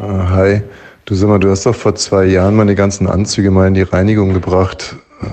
[0.00, 0.62] Äh, hi.
[1.06, 3.82] Du sag mal, du hast doch vor zwei Jahren meine ganzen Anzüge mal in die
[3.82, 4.96] Reinigung gebracht.
[5.22, 5.26] Äh,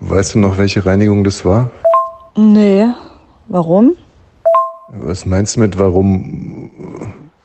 [0.00, 1.70] weißt du noch, welche Reinigung das war?
[2.36, 2.86] Nee.
[3.48, 3.96] Warum?
[4.88, 6.70] Was meinst du mit warum?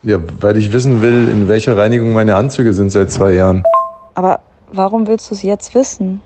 [0.04, 3.64] Ja, weil ich wissen will, in welcher Reinigung meine Anzüge sind seit zwei Jahren.
[4.14, 4.40] Aber
[4.72, 6.22] warum willst du es jetzt wissen?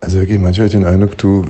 [0.00, 1.44] Also wirklich, manchmal habe ich den Eindruck, du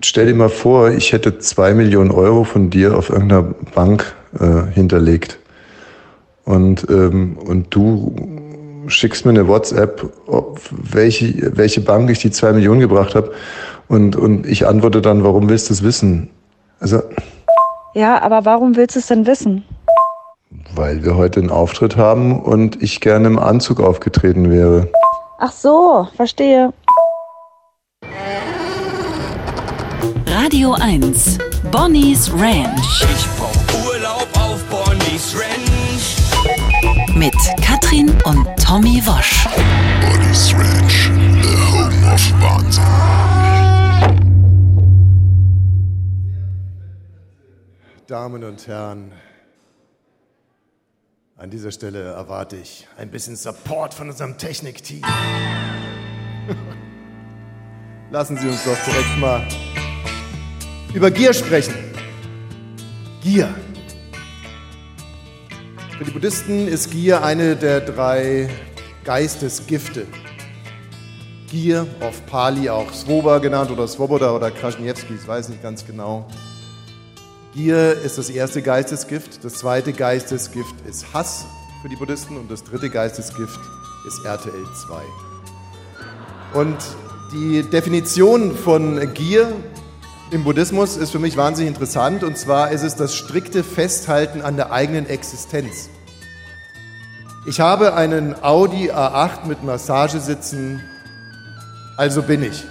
[0.00, 3.42] stell dir mal vor, ich hätte zwei Millionen Euro von dir auf irgendeiner
[3.74, 5.38] Bank äh, hinterlegt.
[6.46, 8.14] Und, ähm, und du
[8.86, 10.08] schickst mir eine WhatsApp,
[10.70, 13.32] welche, welche Bank ich die zwei Millionen gebracht habe.
[13.88, 16.30] Und, und ich antworte dann, warum willst du es wissen?
[16.80, 17.02] Also.
[17.94, 19.64] Ja, aber warum willst du es denn wissen?
[20.74, 24.88] Weil wir heute einen Auftritt haben und ich gerne im Anzug aufgetreten wäre.
[25.38, 26.72] Ach so, verstehe.
[30.28, 31.38] Radio 1,
[31.72, 33.04] Bonnie's Ranch.
[33.16, 35.75] Ich brauch Urlaub auf Bonnie's Ranch.
[37.18, 39.46] Mit Katrin und Tommy Wosch.
[40.02, 41.10] Bonnie's Ranch,
[41.42, 42.84] the home of Wahnsinn.
[48.06, 49.12] Damen und Herren,
[51.38, 55.00] an dieser Stelle erwarte ich ein bisschen Support von unserem Technikteam.
[58.10, 59.48] Lassen Sie uns doch direkt mal
[60.92, 61.74] über Gier sprechen.
[63.22, 63.54] Gier.
[65.98, 68.50] Für die Buddhisten ist Gier eine der drei
[69.04, 70.06] Geistesgifte.
[71.50, 76.28] Gier, auf Pali auch Svoba genannt oder Svoboda oder Krasniewski, ich weiß nicht ganz genau.
[77.54, 79.42] Gier ist das erste Geistesgift.
[79.42, 81.46] Das zweite Geistesgift ist Hass
[81.80, 83.58] für die Buddhisten und das dritte Geistesgift
[84.06, 84.66] ist RTL
[86.52, 86.60] 2.
[86.60, 86.76] Und
[87.32, 89.50] die Definition von Gier
[90.30, 94.56] im Buddhismus ist für mich wahnsinnig interessant und zwar ist es das strikte Festhalten an
[94.56, 95.88] der eigenen Existenz.
[97.46, 100.82] Ich habe einen Audi A8 mit Massagesitzen,
[101.96, 102.64] also bin ich.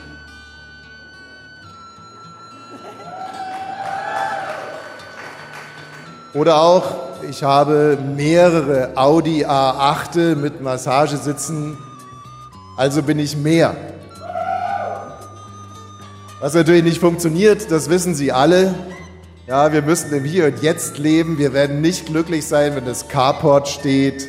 [6.34, 6.84] Oder auch,
[7.30, 11.78] ich habe mehrere Audi A8 mit Massagesitzen,
[12.76, 13.95] also bin ich mehr.
[16.42, 18.76] Was natürlich nicht funktioniert, das wissen Sie alle.
[19.48, 21.38] Ja, wir müssen im Hier und Jetzt leben.
[21.38, 24.28] Wir werden nicht glücklich sein, wenn das Carport steht,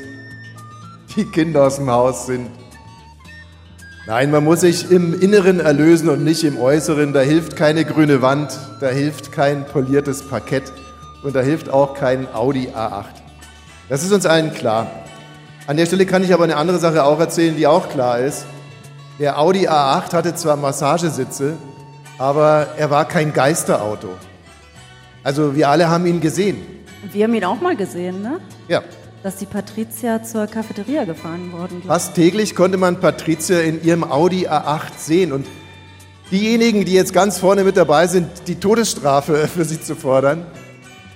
[1.16, 2.48] die Kinder aus dem Haus sind.
[4.06, 7.12] Nein, man muss sich im Inneren erlösen und nicht im Äußeren.
[7.12, 10.72] Da hilft keine grüne Wand, da hilft kein poliertes Parkett
[11.24, 13.06] und da hilft auch kein Audi A8.
[13.88, 14.86] Das ist uns allen klar.
[15.66, 18.46] An der Stelle kann ich aber eine andere Sache auch erzählen, die auch klar ist.
[19.18, 21.54] Der Audi A8 hatte zwar Massagesitze,
[22.18, 24.08] aber er war kein Geisterauto.
[25.22, 26.58] Also wir alle haben ihn gesehen.
[27.12, 28.40] Wir haben ihn auch mal gesehen, ne?
[28.68, 28.82] Ja.
[29.22, 31.86] Dass die Patricia zur Cafeteria gefahren worden ist.
[31.86, 35.32] Fast täglich konnte man Patricia in ihrem Audi A8 sehen.
[35.32, 35.46] Und
[36.30, 40.46] diejenigen, die jetzt ganz vorne mit dabei sind, die Todesstrafe für sie zu fordern,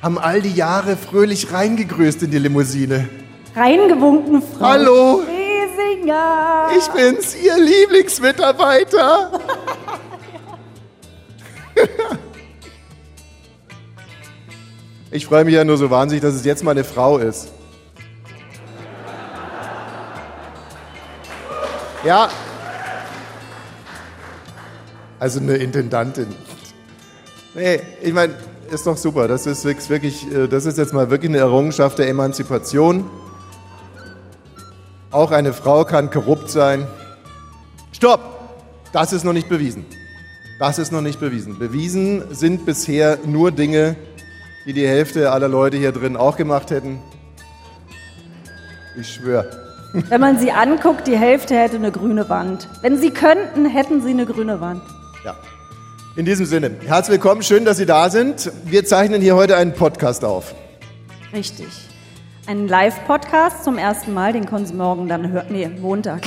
[0.02, 3.08] haben all die Jahre fröhlich reingegrüßt in die Limousine.
[3.54, 5.22] Reingewunken, Frau Hallo.
[5.24, 6.68] Schlesinger.
[6.78, 9.32] Ich bin's, Ihr Lieblingsmitarbeiter.
[15.12, 17.48] Ich freue mich ja nur so wahnsinnig, dass es jetzt mal eine Frau ist.
[22.04, 22.30] Ja.
[25.18, 26.28] Also eine Intendantin.
[27.54, 28.34] Nee, ich meine,
[28.70, 29.26] ist doch super.
[29.26, 33.10] Das ist wirklich, das ist jetzt mal wirklich eine Errungenschaft der Emanzipation.
[35.10, 36.86] Auch eine Frau kann korrupt sein.
[37.90, 38.20] Stopp!
[38.92, 39.84] Das ist noch nicht bewiesen.
[40.60, 41.58] Das ist noch nicht bewiesen.
[41.58, 43.96] Bewiesen sind bisher nur Dinge,
[44.66, 46.98] die die Hälfte aller Leute hier drin auch gemacht hätten.
[49.00, 49.48] Ich schwöre.
[50.10, 52.68] Wenn man sie anguckt, die Hälfte hätte eine grüne Wand.
[52.82, 54.82] Wenn sie könnten, hätten sie eine grüne Wand.
[55.24, 55.34] Ja.
[56.16, 58.52] In diesem Sinne, herzlich willkommen, schön, dass Sie da sind.
[58.66, 60.54] Wir zeichnen hier heute einen Podcast auf.
[61.32, 61.68] Richtig.
[62.46, 65.46] Einen Live-Podcast zum ersten Mal, den können Sie morgen dann hören.
[65.48, 66.20] Nee, Montag.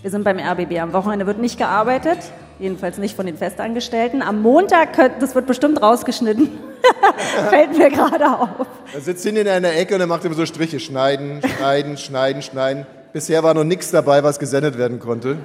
[0.00, 0.80] Wir sind beim RBB.
[0.80, 2.18] Am Wochenende wird nicht gearbeitet,
[2.58, 4.22] jedenfalls nicht von den Festangestellten.
[4.22, 6.50] Am Montag, das wird bestimmt rausgeschnitten,
[7.50, 8.66] fällt mir gerade auf.
[8.92, 10.80] Da sitzt hinten in einer Ecke und er macht immer so Striche.
[10.80, 12.86] Schneiden, schneiden, schneiden, schneiden.
[13.12, 15.38] Bisher war noch nichts dabei, was gesendet werden konnte.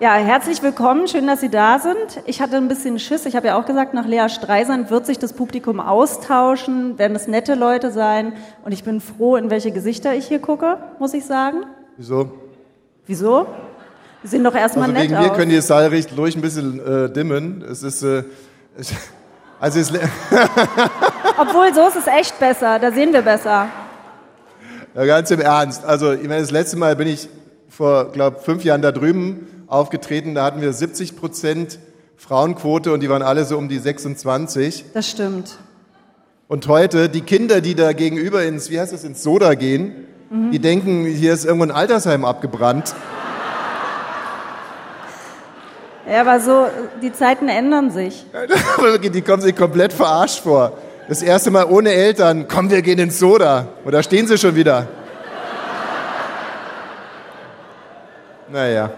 [0.00, 2.22] Ja, herzlich willkommen, schön, dass Sie da sind.
[2.26, 5.20] Ich hatte ein bisschen Schiss, ich habe ja auch gesagt, nach Lea Streisand wird sich
[5.20, 8.32] das Publikum austauschen, werden es nette Leute sein
[8.64, 11.66] und ich bin froh, in welche Gesichter ich hier gucke, muss ich sagen.
[11.96, 12.32] Wieso?
[13.06, 13.46] Wieso?
[14.22, 15.26] Sie sehen doch erstmal Also nett wegen aus.
[15.26, 17.64] mir können die Saalricht ruhig ein bisschen äh, dimmen.
[17.68, 18.22] Es ist, äh,
[19.58, 19.90] also es,
[21.38, 23.66] Obwohl, so ist es echt besser, da sehen wir besser.
[24.94, 25.84] Ja, ganz im Ernst.
[25.84, 27.28] Also, ich meine, das letzte Mal bin ich
[27.68, 30.34] vor, glaube fünf Jahren da drüben aufgetreten.
[30.34, 31.78] Da hatten wir 70 Prozent
[32.16, 34.84] Frauenquote und die waren alle so um die 26.
[34.94, 35.56] Das stimmt.
[36.46, 40.06] Und heute, die Kinder, die da gegenüber ins, wie heißt das, ins Soda gehen,
[40.52, 42.94] die denken, hier ist irgendwo ein Altersheim abgebrannt.
[46.10, 46.66] Ja, aber so,
[47.00, 48.26] die Zeiten ändern sich.
[49.02, 50.72] Die kommen sich komplett verarscht vor.
[51.08, 53.66] Das erste Mal ohne Eltern, komm, wir gehen ins Soda.
[53.84, 54.86] Und da stehen sie schon wieder.
[58.50, 58.90] Naja.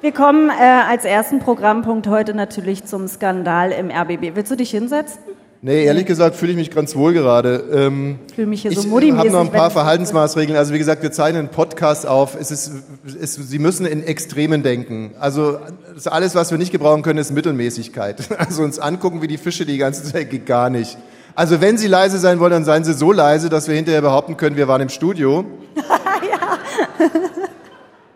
[0.00, 0.52] Wir kommen äh,
[0.88, 4.34] als ersten Programmpunkt heute natürlich zum Skandal im RBB.
[4.34, 5.20] Willst du dich hinsetzen?
[5.66, 7.64] Nee, ehrlich gesagt fühle ich mich ganz wohl gerade.
[7.72, 9.18] Ähm, Ich fühle mich hier so ich muddimäßig.
[9.18, 10.58] habe noch ein paar Verhaltensmaßregeln.
[10.58, 12.36] Also wie gesagt, wir zeichnen einen Podcast auf.
[12.38, 12.70] Es ist,
[13.18, 15.12] es, Sie müssen in Extremen denken.
[15.18, 15.58] Also
[15.94, 18.28] das alles, was wir nicht gebrauchen können, ist Mittelmäßigkeit.
[18.38, 20.98] Also uns angucken wie die Fische die ganze Zeit geht gar nicht.
[21.34, 24.36] Also wenn Sie leise sein wollen, dann seien Sie so leise, dass wir hinterher behaupten
[24.36, 25.46] können, wir waren im Studio.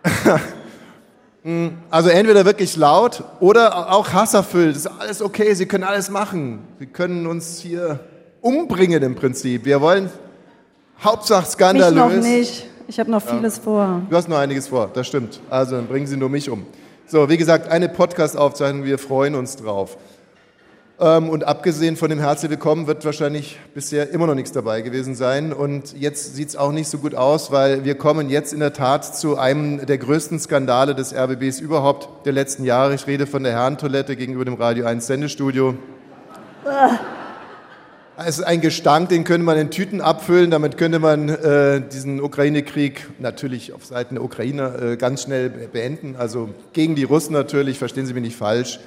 [1.91, 4.75] Also entweder wirklich laut oder auch hasserfüllt.
[4.77, 6.61] Das ist alles okay, Sie können alles machen.
[6.79, 8.01] Sie können uns hier
[8.41, 9.65] umbringen im Prinzip.
[9.65, 10.11] Wir wollen
[11.03, 11.95] Hauptsache Mich skandalös.
[11.95, 12.67] noch nicht.
[12.89, 14.03] Ich habe noch vieles vor.
[14.11, 15.41] Du hast noch einiges vor, das stimmt.
[15.49, 16.67] Also dann bringen Sie nur mich um.
[17.07, 19.97] So, wie gesagt, eine Podcast-Aufzeichnung, wir freuen uns drauf.
[21.01, 25.15] Ähm, und abgesehen von dem Herzlich Willkommen wird wahrscheinlich bisher immer noch nichts dabei gewesen
[25.15, 25.53] sein.
[25.53, 28.73] Und jetzt sieht es auch nicht so gut aus, weil wir kommen jetzt in der
[28.73, 32.95] Tat zu einem der größten Skandale des RBBs überhaupt der letzten Jahre.
[32.95, 35.75] Ich rede von der Herrentoilette gegenüber dem Radio 1 Sendestudio.
[38.17, 40.51] Es ist ein Gestank, den könnte man in Tüten abfüllen.
[40.51, 45.69] Damit könnte man äh, diesen Ukraine-Krieg natürlich auf Seiten der Ukraine äh, ganz schnell be-
[45.69, 46.17] beenden.
[46.19, 48.81] Also gegen die Russen natürlich, verstehen Sie mich nicht falsch.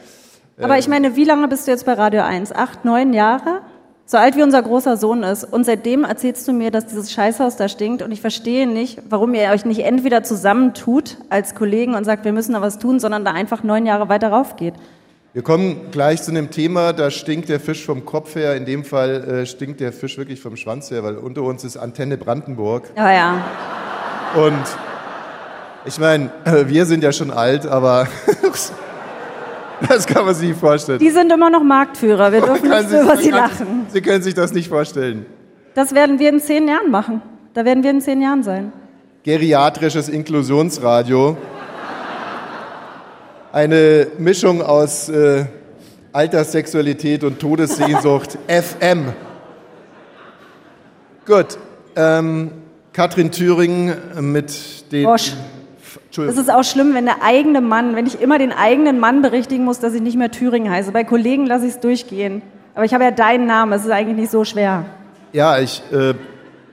[0.59, 2.53] Aber ich meine, wie lange bist du jetzt bei Radio 1?
[2.53, 3.61] Acht, neun Jahre?
[4.05, 5.45] So alt wie unser großer Sohn ist.
[5.45, 8.01] Und seitdem erzählst du mir, dass dieses Scheißhaus da stinkt.
[8.01, 12.33] Und ich verstehe nicht, warum ihr euch nicht entweder zusammentut als Kollegen und sagt, wir
[12.33, 14.73] müssen da was tun, sondern da einfach neun Jahre weiter raufgeht.
[15.33, 18.57] Wir kommen gleich zu einem Thema, da stinkt der Fisch vom Kopf her.
[18.57, 21.77] In dem Fall äh, stinkt der Fisch wirklich vom Schwanz her, weil unter uns ist
[21.77, 22.89] Antenne Brandenburg.
[22.97, 23.45] Ja, ja.
[24.35, 24.63] Und
[25.85, 28.09] ich meine, äh, wir sind ja schon alt, aber
[29.87, 30.99] das kann man sich nicht vorstellen.
[30.99, 32.31] Die sind immer noch Marktführer.
[32.31, 33.87] Wir dürfen nicht über sie lachen.
[33.89, 35.25] Sie können sich das nicht vorstellen.
[35.73, 37.21] Das werden wir in zehn Jahren machen.
[37.53, 38.73] Da werden wir in zehn Jahren sein.
[39.23, 41.37] Geriatrisches Inklusionsradio.
[43.51, 45.45] Eine Mischung aus äh,
[46.13, 48.37] Alterssexualität und Todessehnsucht.
[48.47, 49.13] FM.
[51.25, 51.57] Gut.
[51.95, 52.51] Ähm,
[52.93, 55.05] Katrin Thüringen mit den.
[55.05, 55.33] Bosch.
[56.11, 59.63] Es ist auch schlimm, wenn der eigene Mann, wenn ich immer den eigenen Mann berichtigen
[59.63, 60.91] muss, dass ich nicht mehr Thüringen heiße.
[60.91, 62.41] Bei Kollegen lasse ich es durchgehen.
[62.75, 64.85] Aber ich habe ja deinen Namen, es ist eigentlich nicht so schwer.
[65.33, 66.13] Ja, ich äh,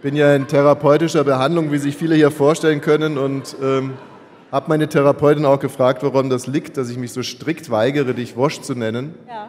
[0.03, 3.95] bin ja in therapeutischer Behandlung, wie sich viele hier vorstellen können, und ähm,
[4.53, 8.37] habe meine Therapeutin auch gefragt, woran das liegt, dass ich mich so strikt weigere, dich
[8.37, 9.15] Wosch zu nennen.
[9.29, 9.49] Ja.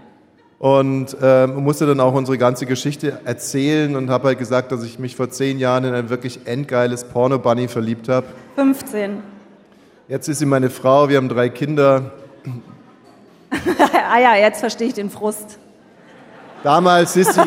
[0.58, 5.00] Und ähm, musste dann auch unsere ganze Geschichte erzählen und habe halt gesagt, dass ich
[5.00, 8.28] mich vor zehn Jahren in ein wirklich endgeiles Porno-Bunny verliebt habe.
[8.56, 9.39] 15.
[10.10, 12.14] Jetzt ist sie meine Frau, wir haben drei Kinder.
[14.10, 15.60] ah ja, jetzt verstehe ich den Frust.
[16.64, 17.42] Damals ist sie.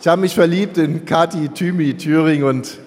[0.00, 2.78] ich habe mich verliebt in Kati Thymi Thüring und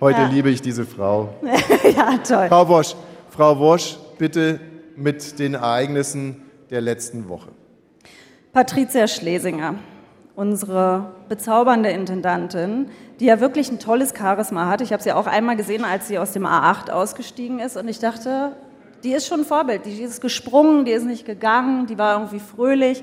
[0.00, 0.28] heute Ja.
[0.28, 1.34] liebe ich diese Frau.
[1.94, 2.48] ja, toll.
[2.48, 2.94] Frau Wosch,
[3.28, 4.58] Frau Wosch, bitte
[4.96, 7.50] mit den Ereignissen der letzten Woche.
[8.54, 9.74] Patricia Schlesinger,
[10.34, 12.88] unsere bezaubernde Intendantin,
[13.20, 14.80] die ja wirklich ein tolles Charisma hat.
[14.80, 17.98] Ich habe sie auch einmal gesehen, als sie aus dem A8 ausgestiegen ist und ich
[17.98, 18.52] dachte,
[19.04, 19.86] die ist schon ein Vorbild.
[19.86, 23.02] Die ist gesprungen, die ist nicht gegangen, die war irgendwie fröhlich,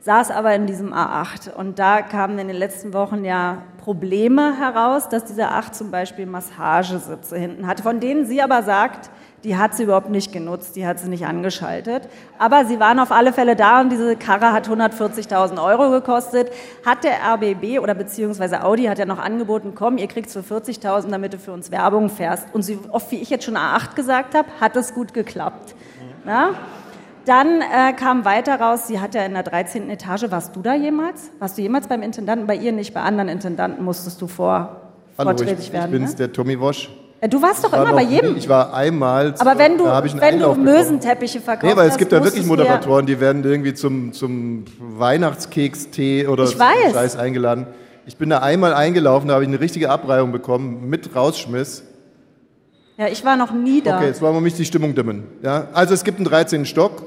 [0.00, 1.52] saß aber in diesem A8.
[1.52, 6.26] Und da kamen in den letzten Wochen ja Probleme heraus, dass dieser A8 zum Beispiel
[6.26, 9.10] Massagesitze hinten hatte, von denen sie aber sagt,
[9.44, 12.08] die hat sie überhaupt nicht genutzt, die hat sie nicht angeschaltet.
[12.38, 16.50] Aber sie waren auf alle Fälle da und diese Karre hat 140.000 Euro gekostet.
[16.84, 21.10] Hat der RBB oder beziehungsweise Audi hat ja noch angeboten, komm, ihr kriegt's für 40.000,
[21.10, 22.48] damit du für uns Werbung fährst.
[22.52, 25.74] Und sie, oft wie ich jetzt schon A8 gesagt habe, hat es gut geklappt.
[26.24, 26.50] Na?
[27.24, 29.90] Dann äh, kam weiter raus, sie hat ja in der 13.
[29.90, 31.30] Etage, warst du da jemals?
[31.38, 32.46] Warst du jemals beim Intendanten?
[32.46, 34.80] Bei ihr nicht, bei anderen Intendanten musstest du vor,
[35.18, 35.90] Hallo, vorträtig ich, ich werden.
[35.90, 36.16] bin's, ne?
[36.16, 36.88] der Tommy Wosch.
[37.28, 38.36] Du warst doch War immer bei nie- jedem.
[38.36, 39.34] Ich war einmal.
[39.38, 40.54] Aber wenn du, wenn du.
[40.54, 46.28] Mösenteppiche verkaufst Nee, weil es gibt ja wirklich Moderatoren, die werden irgendwie zum, zum Weihnachtskeks-Tee
[46.28, 46.46] oder.
[46.46, 47.66] Scheiß eingeladen.
[48.06, 51.82] Ich bin da einmal eingelaufen, da habe ich eine richtige Abreibung bekommen mit Rausschmiss.
[52.96, 53.96] Ja, ich war noch nie da.
[53.96, 55.24] Okay, jetzt wollen wir mich die Stimmung dimmen.
[55.42, 55.68] Ja?
[55.72, 56.66] Also es gibt einen 13.
[56.66, 57.02] Stock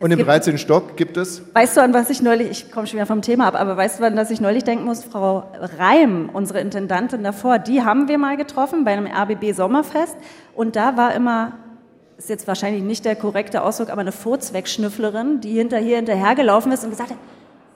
[0.00, 0.56] Und im gibt- 13.
[0.58, 1.42] Stock gibt es?
[1.52, 4.00] Weißt du, an was ich neulich, ich komme schon wieder vom Thema ab, aber weißt
[4.00, 5.04] du, an was ich neulich denken muss?
[5.04, 5.44] Frau
[5.78, 10.16] Reim, unsere Intendantin davor, die haben wir mal getroffen bei einem RBB Sommerfest
[10.54, 11.52] und da war immer,
[12.16, 16.90] ist jetzt wahrscheinlich nicht der korrekte Ausdruck, aber eine Furzwegschnüfflerin, die hinterher hinterhergelaufen ist und
[16.90, 17.18] gesagt hat,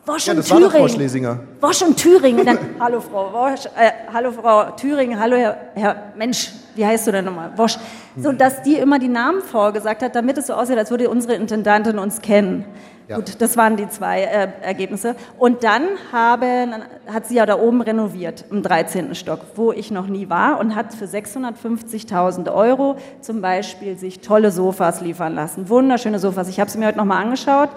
[0.06, 0.94] Wosch Ja, und das war doch Frau Thüringen.
[0.94, 1.40] Schlesinger.
[1.60, 2.40] Wosch und Thüringen.
[2.40, 7.06] Und dann, hallo Frau Wosch, äh, hallo Frau Thüringen, hallo Herr, Herr Mensch, wie heißt
[7.06, 7.52] du denn nochmal?
[7.56, 7.78] Wosch.
[8.16, 11.34] So, dass die immer die Namen vorgesagt hat, damit es so aussieht, als würde unsere
[11.34, 12.64] Intendantin uns kennen.
[13.08, 13.16] Ja.
[13.16, 15.14] Gut, das waren die zwei äh, Ergebnisse.
[15.38, 16.74] Und dann haben,
[17.06, 19.14] hat sie ja da oben renoviert, im 13.
[19.14, 24.50] Stock, wo ich noch nie war und hat für 650.000 Euro zum Beispiel sich tolle
[24.50, 25.68] Sofas liefern lassen.
[25.68, 26.48] Wunderschöne Sofas.
[26.48, 27.68] Ich habe sie mir heute nochmal angeschaut.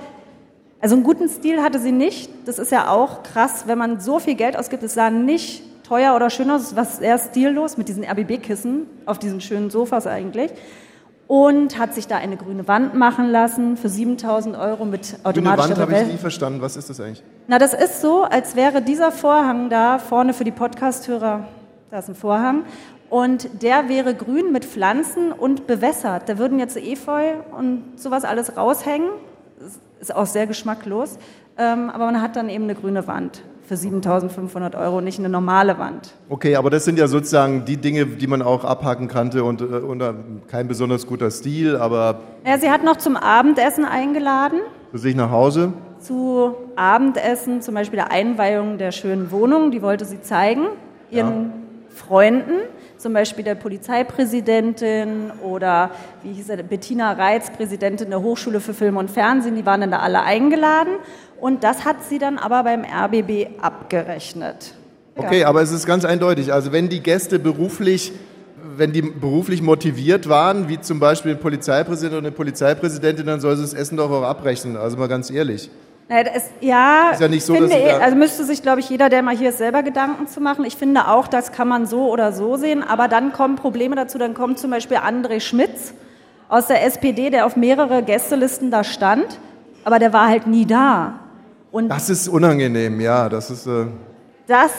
[0.79, 2.29] Also einen guten Stil hatte sie nicht.
[2.45, 4.83] Das ist ja auch krass, wenn man so viel Geld ausgibt.
[4.83, 9.19] Es sah nicht teuer oder schön aus, es war sehr stillos mit diesen RBB-Kissen auf
[9.19, 10.51] diesen schönen Sofas eigentlich.
[11.27, 15.69] Und hat sich da eine grüne Wand machen lassen für 7000 Euro mit Grüne automatischer
[15.77, 16.61] Wand habe ich nie verstanden.
[16.61, 17.23] Was ist das eigentlich?
[17.47, 21.45] Na, das ist so, als wäre dieser Vorhang da vorne für die Podcast-Hörer,
[21.91, 22.63] da ist ein Vorhang,
[23.09, 26.29] und der wäre grün mit Pflanzen und bewässert.
[26.29, 29.09] Da würden jetzt Efeu und sowas alles raushängen.
[29.99, 31.17] Ist auch sehr geschmacklos.
[31.57, 35.77] Ähm, aber man hat dann eben eine grüne Wand für 7500 Euro, nicht eine normale
[35.77, 36.13] Wand.
[36.29, 39.65] Okay, aber das sind ja sozusagen die Dinge, die man auch abhaken kannte und, äh,
[39.65, 40.13] und äh,
[40.47, 44.59] kein besonders guter Stil, aber Ja, sie hat noch zum Abendessen eingeladen.
[44.91, 45.73] für sich nach Hause.
[45.99, 50.67] zu Abendessen, zum Beispiel der Einweihung der schönen Wohnung, die wollte sie zeigen,
[51.09, 51.51] ihren
[51.89, 52.53] Freunden,
[53.07, 55.91] zum Beispiel der Polizeipräsidentin oder
[56.23, 59.91] wie hieß er, Bettina Reitz, Präsidentin der Hochschule für Film und Fernsehen, die waren dann
[59.91, 60.95] da alle eingeladen
[61.39, 64.73] und das hat sie dann aber beim RBB abgerechnet.
[65.15, 66.51] Okay, aber es ist ganz eindeutig.
[66.51, 68.11] Also wenn die Gäste beruflich,
[68.75, 73.55] wenn die beruflich motiviert waren, wie zum Beispiel ein Polizeipräsident oder eine Polizeipräsidentin, dann soll
[73.55, 74.75] sie das Essen doch auch abrechnen.
[74.75, 75.69] Also mal ganz ehrlich.
[76.09, 78.79] Naja, das ist, ja, Ist ja nicht so, finde dass da- also müsste sich, glaube
[78.79, 80.63] ich, jeder, der mal hier ist, selber Gedanken zu machen.
[80.63, 84.17] Ich finde auch, das kann man so oder so sehen, aber dann kommen Probleme dazu.
[84.17, 85.93] Dann kommt zum Beispiel André Schmitz
[86.47, 89.25] aus der SPD, der auf mehrere Gästelisten da stand,
[89.83, 91.19] aber der war halt nie da.
[91.71, 93.27] Und Das ist unangenehm, ja.
[93.27, 93.67] Das ist.
[93.67, 93.87] Äh,
[94.47, 94.71] das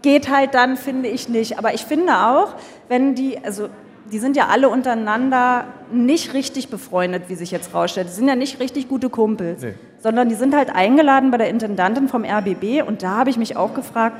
[0.00, 1.58] geht halt dann, finde ich nicht.
[1.58, 2.54] Aber ich finde auch,
[2.88, 3.68] wenn die, also
[4.10, 8.08] die sind ja alle untereinander nicht richtig befreundet, wie sich jetzt rausstellt.
[8.08, 9.74] Die sind ja nicht richtig gute Kumpels, Nee.
[10.02, 13.56] Sondern die sind halt eingeladen bei der Intendantin vom RBB und da habe ich mich
[13.56, 14.16] auch gefragt,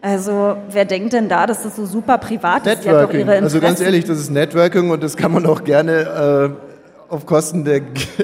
[0.00, 2.84] also wer denkt denn da, dass das so super privat ist?
[2.84, 3.28] Networking.
[3.28, 6.65] Also ganz ehrlich, das ist Networking und das kann man auch gerne äh,
[7.08, 7.82] auf Kosten der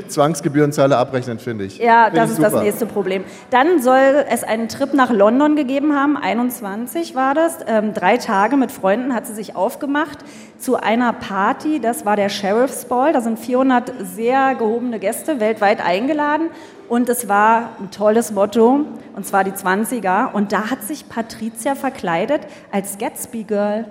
[0.09, 1.79] Zwangsgebührenzahler abrechnen, finde ich.
[1.79, 3.25] Ja, Finde das ich ist das nächste Problem.
[3.51, 7.59] Dann soll es einen Trip nach London gegeben haben, 21 war das.
[7.67, 10.19] Ähm, drei Tage mit Freunden hat sie sich aufgemacht
[10.59, 13.13] zu einer Party, das war der Sheriff's Ball.
[13.13, 16.49] Da sind 400 sehr gehobene Gäste weltweit eingeladen
[16.89, 18.85] und es war ein tolles Motto,
[19.17, 20.33] und zwar die 20er.
[20.33, 23.87] Und da hat sich Patricia verkleidet als Gatsby Girl.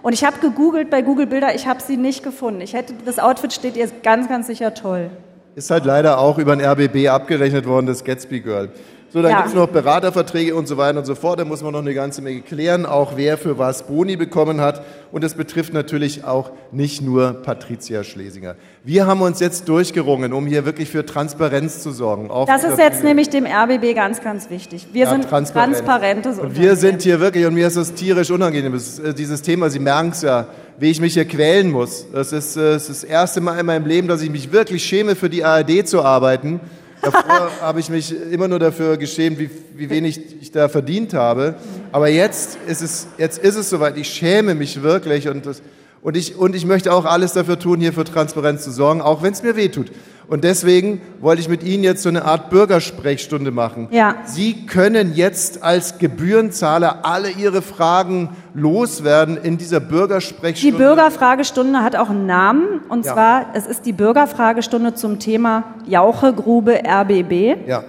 [0.00, 2.60] Und ich habe gegoogelt bei Google Bilder, ich habe sie nicht gefunden.
[2.60, 5.10] Ich hätte, das Outfit steht ihr ganz, ganz sicher toll.
[5.54, 8.70] Ist halt leider auch über den RBB abgerechnet worden, das Gatsby Girl.
[9.12, 9.36] So, dann Ja.
[9.42, 11.38] gibt's noch Beraterverträge und so weiter und so fort.
[11.38, 14.82] Da muss man noch eine ganze Menge klären, auch wer für was Boni bekommen hat.
[15.10, 18.54] Und das betrifft natürlich auch nicht nur Patricia Schlesinger.
[18.84, 22.30] Wir haben uns jetzt durchgerungen, um hier wirklich für Transparenz zu sorgen.
[22.30, 24.86] Auch Das ist jetzt nämlich dem RBB ganz, ganz wichtig.
[24.94, 25.74] Wir Ja, sind transparent.
[25.74, 29.42] transparentes Und wir sind hier wirklich, und mir ist das tierisch unangenehm, das, äh, dieses
[29.42, 30.46] Thema, Sie merken es ja,
[30.78, 32.06] wie ich mich hier quälen muss.
[32.14, 34.82] Das ist, äh, es ist das erste Mal in meinem Leben, dass ich mich wirklich
[34.82, 36.60] schäme, für die ARD zu arbeiten.
[37.02, 41.56] Davor habe ich mich immer nur dafür geschämt, wie, wie wenig ich da verdient habe.
[41.90, 43.96] Aber jetzt ist es, jetzt ist es soweit.
[43.96, 45.62] Ich schäme mich wirklich und, das,
[46.00, 49.22] und, ich, und ich möchte auch alles dafür tun, hier für Transparenz zu sorgen, auch
[49.22, 49.90] wenn es mir wehtut.
[50.28, 53.88] Und deswegen wollte ich mit Ihnen jetzt so eine Art Bürgersprechstunde machen.
[53.90, 54.14] Ja.
[54.24, 60.76] Sie können jetzt als Gebührenzahler alle Ihre Fragen loswerden in dieser Die Bürgersprechstunde.
[60.78, 62.80] Bürgerfragestunde hat auch einen Namen.
[62.88, 63.12] Und Ja.
[63.14, 67.56] zwar, es ist die Bürgerfragestunde zum Thema Jauchegrube RBB.
[67.66, 67.84] Ja.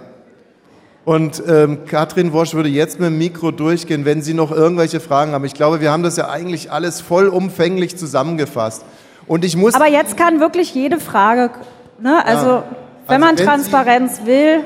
[1.05, 5.33] Und ähm, Katrin Wosch würde jetzt mit dem Mikro durchgehen, wenn Sie noch irgendwelche Fragen
[5.33, 5.43] haben.
[5.43, 8.85] Ich glaube, wir haben das ja eigentlich alles vollumfänglich zusammengefasst.
[9.27, 11.49] Und ich muss Aber jetzt kann wirklich jede Frage,
[11.99, 12.63] ne, also Ja.
[13.07, 14.61] wenn Also man wenn Transparenz will,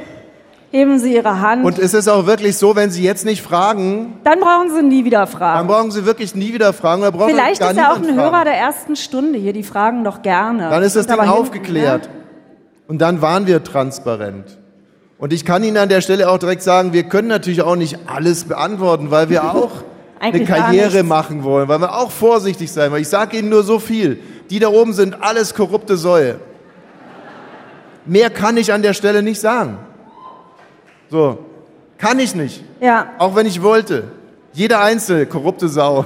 [0.71, 1.65] heben Sie Ihre Hand.
[1.65, 5.05] und es ist auch wirklich so, wenn Sie jetzt nicht fragen, dann brauchen Sie nie
[5.05, 5.67] wieder dann fragen.
[5.67, 7.01] brauchen Sie wirklich nie wieder fragen.
[7.01, 8.45] Oder braucht Vielleicht gar ist ja auch ein niemand Hörer fragen.
[8.45, 10.69] der ersten Stunde hier, die fragen doch gerne.
[10.69, 12.03] Dann ist das Ding aber hinten, aufgeklärt.
[12.03, 12.09] ne?
[12.87, 14.57] Und dann waren wir transparent.
[15.17, 17.97] Und ich kann Ihnen an der Stelle auch direkt sagen, wir können natürlich auch nicht
[18.07, 19.71] alles beantworten, weil wir auch
[20.19, 23.01] eine Karriere machen wollen, weil wir auch vorsichtig sein wollen.
[23.01, 24.19] Ich sage Ihnen nur so viel.
[24.49, 26.39] Die da oben sind alles korrupte Säue.
[28.07, 29.77] Mehr kann ich an der Stelle nicht sagen.
[31.09, 31.39] So,
[31.97, 32.63] kann ich nicht.
[32.79, 34.11] Ja, Auch wenn ich wollte.
[34.53, 36.05] Jeder Einzelne, korrupte Sau.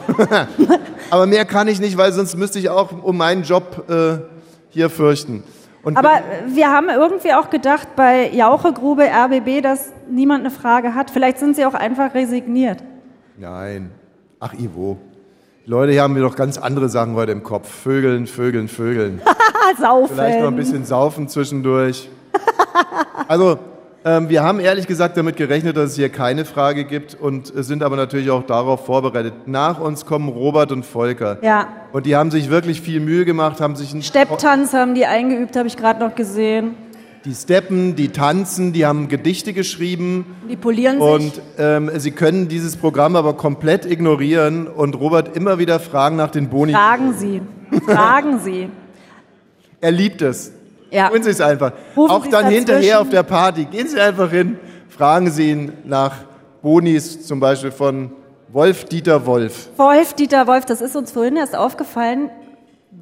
[1.10, 4.18] Aber mehr kann ich nicht, weil sonst müsste ich auch um meinen Job äh,
[4.70, 5.44] hier fürchten.
[5.84, 11.10] Und aber wir haben irgendwie auch gedacht bei Jauchegrube, RBB, dass niemand eine Frage hat.
[11.10, 12.84] Vielleicht sind sie auch einfach resigniert.
[13.38, 13.90] Nein.
[14.40, 14.98] Ach, Ivo.
[15.64, 17.70] Die Leute hier haben wir doch ganz andere Sachen heute im Kopf.
[17.70, 19.22] Vögeln, Vögeln, Vögeln.
[19.80, 20.16] Saufen.
[20.16, 22.10] Vielleicht noch ein bisschen saufen zwischendurch.
[23.28, 23.60] Also,
[24.04, 27.84] ähm, wir haben ehrlich gesagt damit gerechnet, dass es hier keine Frage gibt und sind
[27.84, 29.34] aber natürlich auch darauf vorbereitet.
[29.46, 31.38] Nach uns kommen Robert und Volker.
[31.44, 31.68] Ja.
[31.94, 35.56] Und die haben sich wirklich viel Mühe gemacht, haben sich ein Stepptanz haben die eingeübt,
[35.56, 36.76] habe ich gerade noch gesehen.
[37.26, 41.08] Die steppen, die tanzen, die haben Gedichte geschrieben Die polieren sich.
[41.10, 46.32] und ähm, sie können dieses Programm aber komplett ignorieren und Robert immer wieder fragen nach
[46.32, 46.74] den Boni.
[46.74, 47.42] Fragen Sie.
[47.86, 48.70] Fragen Sie.
[49.84, 50.52] Er liebt es.
[50.92, 51.10] Ja.
[51.10, 51.72] Tun Sie es einfach.
[51.98, 52.68] Rufen Auch Sie es dann dazwischen.
[52.68, 53.66] hinterher auf der Party.
[53.66, 54.60] Gehen Sie einfach hin,
[54.90, 56.18] fragen Sie ihn nach
[56.62, 58.12] Bonis, zum Beispiel von
[58.50, 59.70] Wolf Dieter Wolf.
[59.78, 62.30] Wolf, Dieter Wolf, das ist uns vorhin erst aufgefallen.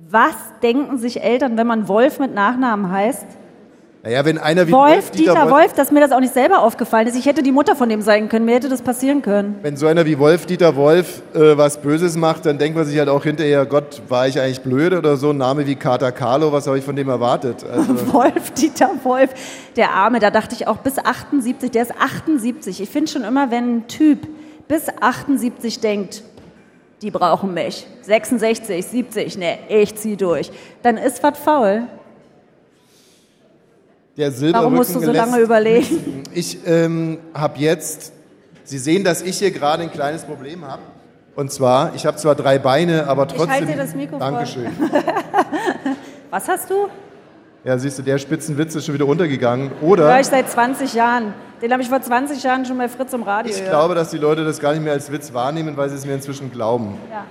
[0.10, 3.26] Was denken sich Eltern, wenn man Wolf mit Nachnamen heißt?
[4.02, 7.18] Naja, wenn einer wie Wolf, Dieter, Wolf, dass mir das auch nicht selber aufgefallen ist.
[7.18, 9.60] Ich hätte die Mutter von dem sein können, mir hätte das passieren können.
[9.62, 12.98] Wenn so einer wie Wolf Dieter Wolf äh, was Böses macht, dann denkt man sich
[12.98, 15.32] halt auch hinterher, Gott, war ich eigentlich blöd oder so?
[15.32, 17.66] Ein Name wie Kater Carlo, was habe ich von dem erwartet?
[17.70, 19.32] Also, Wolf, Dieter Wolf,
[19.76, 22.80] der Arme, da dachte ich auch bis 78, der ist 78.
[22.80, 24.20] Ich finde schon immer, wenn ein Typ
[24.70, 26.24] bis 78 denkt,
[27.02, 30.52] die brauchen mich, 66, 70, ne, ich zieh durch,
[30.84, 31.84] dann ist was faul.
[34.20, 36.24] Der Silberrücken Warum musst du so lange überlegen?
[36.34, 38.12] Ich ähm, habe jetzt,
[38.66, 40.82] Sie sehen, dass ich hier gerade ein kleines Problem habe.
[41.36, 43.50] Und zwar, ich habe zwar drei Beine, aber trotzdem.
[43.50, 44.20] halte dir das Mikrofon.
[44.20, 44.68] Dankeschön.
[46.30, 46.88] Was hast du?
[47.64, 49.72] Ja, siehst du, der Spitzenwitz ist schon wieder untergegangen.
[49.80, 51.34] Hör Oder ich seit 20 Jahren.
[51.62, 53.72] Den habe ich vor 20 Jahren schon bei Fritz im Radio ich gehört.
[53.72, 56.14] glaube, dass die Leute das gar nicht mehr als Witz wahrnehmen, weil sie es mir
[56.14, 56.98] inzwischen glauben.
[57.10, 57.26] Ja.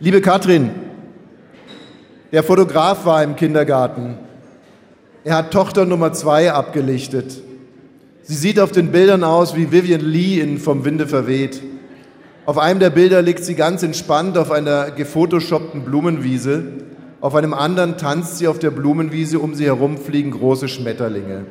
[0.00, 0.70] Liebe Katrin,
[2.32, 4.18] der Fotograf war im Kindergarten.
[5.24, 7.42] Er hat Tochter Nummer zwei abgelichtet.
[8.22, 11.62] Sie sieht auf den Bildern aus wie Vivian Lee in Vom Winde verweht.
[12.44, 16.64] Auf einem der Bilder liegt sie ganz entspannt auf einer gefotoshoppten Blumenwiese.
[17.20, 21.46] Auf einem anderen tanzt sie auf der Blumenwiese, um sie herum fliegen große Schmetterlinge.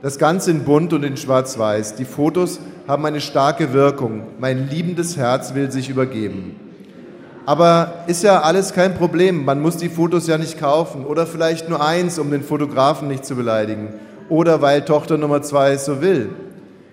[0.00, 1.94] Das Ganze in bunt und in schwarz-weiß.
[1.94, 4.24] Die Fotos haben eine starke Wirkung.
[4.40, 6.56] Mein liebendes Herz will sich übergeben.
[7.44, 9.44] Aber ist ja alles kein Problem.
[9.44, 11.04] Man muss die Fotos ja nicht kaufen.
[11.04, 13.88] Oder vielleicht nur eins, um den Fotografen nicht zu beleidigen.
[14.28, 16.30] Oder weil Tochter Nummer zwei es so will.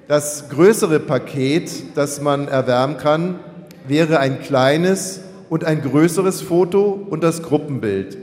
[0.07, 3.39] Das größere Paket, das man erwärmen kann,
[3.87, 8.17] wäre ein kleines und ein größeres Foto und das Gruppenbild.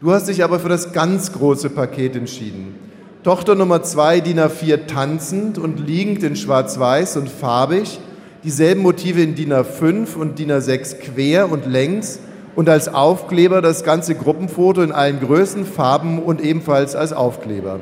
[0.00, 2.74] Du hast dich aber für das ganz große Paket entschieden.
[3.22, 8.00] Tochter Nummer zwei, DIN A4 tanzend und liegend in schwarz-weiß und farbig,
[8.44, 12.18] dieselben Motive in DIN A5 und DIN A6 quer und längs
[12.54, 17.80] und als Aufkleber das ganze Gruppenfoto in allen Größen, Farben und ebenfalls als Aufkleber.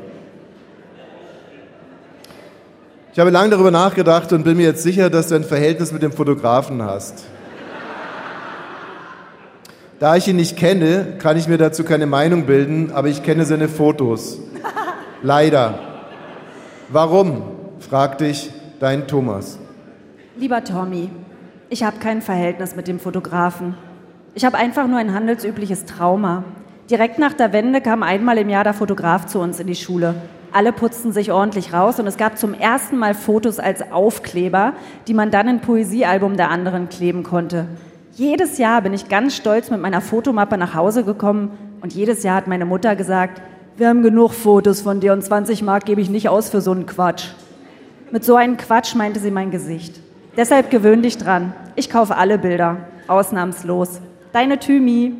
[3.12, 6.02] Ich habe lange darüber nachgedacht und bin mir jetzt sicher, dass du ein Verhältnis mit
[6.02, 7.24] dem Fotografen hast.
[9.98, 13.44] Da ich ihn nicht kenne, kann ich mir dazu keine Meinung bilden, aber ich kenne
[13.44, 14.38] seine Fotos.
[15.22, 15.78] Leider.
[16.88, 17.42] Warum?
[17.80, 19.58] fragte ich dein Thomas.
[20.40, 21.10] Lieber Tommy,
[21.68, 23.74] ich habe kein Verhältnis mit dem Fotografen.
[24.34, 26.44] Ich habe einfach nur ein handelsübliches Trauma.
[26.90, 30.14] Direkt nach der Wende kam einmal im Jahr der Fotograf zu uns in die Schule.
[30.50, 34.72] Alle putzten sich ordentlich raus und es gab zum ersten Mal Fotos als Aufkleber,
[35.08, 37.66] die man dann in Poesiealbum der anderen kleben konnte.
[38.14, 41.50] Jedes Jahr bin ich ganz stolz mit meiner Fotomappe nach Hause gekommen
[41.82, 43.42] und jedes Jahr hat meine Mutter gesagt,
[43.76, 46.70] wir haben genug Fotos von dir und 20 Mark gebe ich nicht aus für so
[46.70, 47.26] einen Quatsch.
[48.10, 50.00] Mit so einem Quatsch meinte sie mein Gesicht.
[50.40, 51.52] Deshalb gewöhn dich dran.
[51.76, 54.00] Ich kaufe alle Bilder, ausnahmslos.
[54.32, 55.12] Deine Thymi.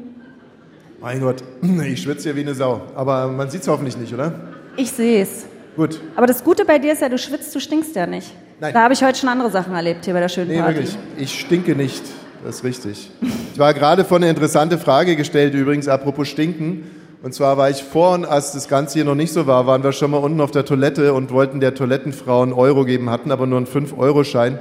[0.98, 1.44] Mein Gott,
[1.87, 2.80] ich schwitze hier wie eine Sau.
[2.94, 4.33] Aber man sieht es hoffentlich nicht, oder?
[4.78, 5.44] Ich seh's.
[5.76, 6.00] Gut.
[6.16, 8.33] Aber das Gute bei dir ist ja, du schwitzt, du stinkst ja nicht.
[8.61, 8.72] Nein.
[8.72, 10.76] Da habe ich heute schon andere Sachen erlebt hier bei der schönen Nee, Party.
[10.76, 10.96] wirklich.
[11.18, 12.02] Ich stinke nicht.
[12.42, 13.11] Das ist richtig.
[13.52, 16.90] Ich war gerade vor eine interessante Frage gestellt, übrigens, apropos Stinken.
[17.22, 19.92] Und zwar war ich vorhin, als das Ganze hier noch nicht so war, waren wir
[19.92, 23.46] schon mal unten auf der Toilette und wollten der Toilettenfrau einen Euro geben, hatten aber
[23.46, 24.59] nur einen 5-Euro-Schein.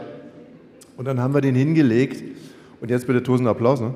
[1.00, 2.22] Und dann haben wir den hingelegt.
[2.82, 3.94] Und jetzt bitte tosender Applaus, ne?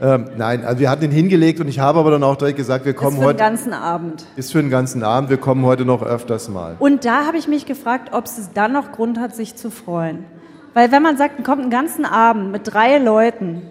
[0.00, 2.84] Ähm, nein, also wir hatten den hingelegt und ich habe aber dann auch direkt gesagt,
[2.84, 4.24] wir kommen für den heute, ganzen Abend.
[4.36, 6.76] ist für den ganzen Abend, wir kommen heute noch öfters mal.
[6.78, 10.24] Und da habe ich mich gefragt, ob es dann noch Grund hat, sich zu freuen.
[10.72, 13.62] Weil wenn man sagt, man kommt einen ganzen Abend mit drei Leuten,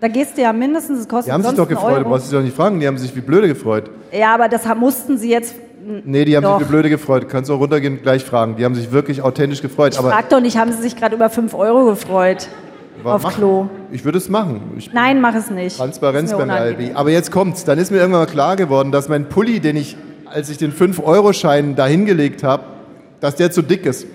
[0.00, 2.38] da gehst du ja mindestens, es kostet Die haben sich doch gefreut, du brauchst dich
[2.38, 3.90] doch nicht fragen, die haben sich wie blöde gefreut.
[4.12, 5.56] Ja, aber das mussten sie jetzt.
[6.04, 6.58] Nee, die haben Doch.
[6.58, 7.28] sich wie blöde gefreut.
[7.28, 8.56] Kannst auch runtergehen und gleich fragen.
[8.56, 9.98] Die haben sich wirklich authentisch gefreut.
[9.98, 12.48] Aber Frag doch nicht, haben sie sich gerade über 5 Euro gefreut?
[13.02, 13.68] aber auf mach- Klo.
[13.92, 14.60] Ich würde es machen.
[14.78, 15.76] Ich Nein, mach es nicht.
[15.76, 16.68] Transparenz beim ALB.
[16.76, 16.96] unangenehm.
[16.96, 17.64] Aber jetzt kommt's.
[17.64, 20.72] Dann ist mir irgendwann mal klar geworden, dass mein Pulli, den ich, als ich den
[20.72, 22.62] 5-Euro-Schein da hingelegt habe,
[23.20, 24.06] dass der zu dick ist.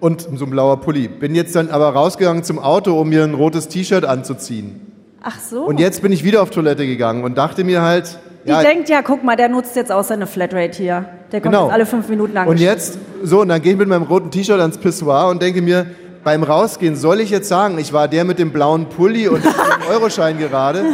[0.00, 1.08] Und so ein blauer Pulli.
[1.08, 4.80] Bin jetzt dann aber rausgegangen zum Auto, um mir ein rotes T-Shirt anzuziehen.
[5.22, 5.64] Ach so.
[5.64, 8.88] Und jetzt bin ich wieder auf Toilette gegangen und dachte mir halt, Die ja, denkt
[8.88, 11.04] ja, guck mal, der nutzt jetzt auch seine Flatrate hier.
[11.30, 11.66] Der kommt Genau.
[11.66, 12.48] jetzt alle fünf Minuten lang.
[12.48, 15.60] Und jetzt, so, und dann gehe ich mit meinem roten T-Shirt ans Pissoir und denke
[15.60, 15.86] mir,
[16.24, 19.52] beim Rausgehen soll ich jetzt sagen, ich war der mit dem blauen Pulli und dem
[19.90, 20.84] Euroschein gerade.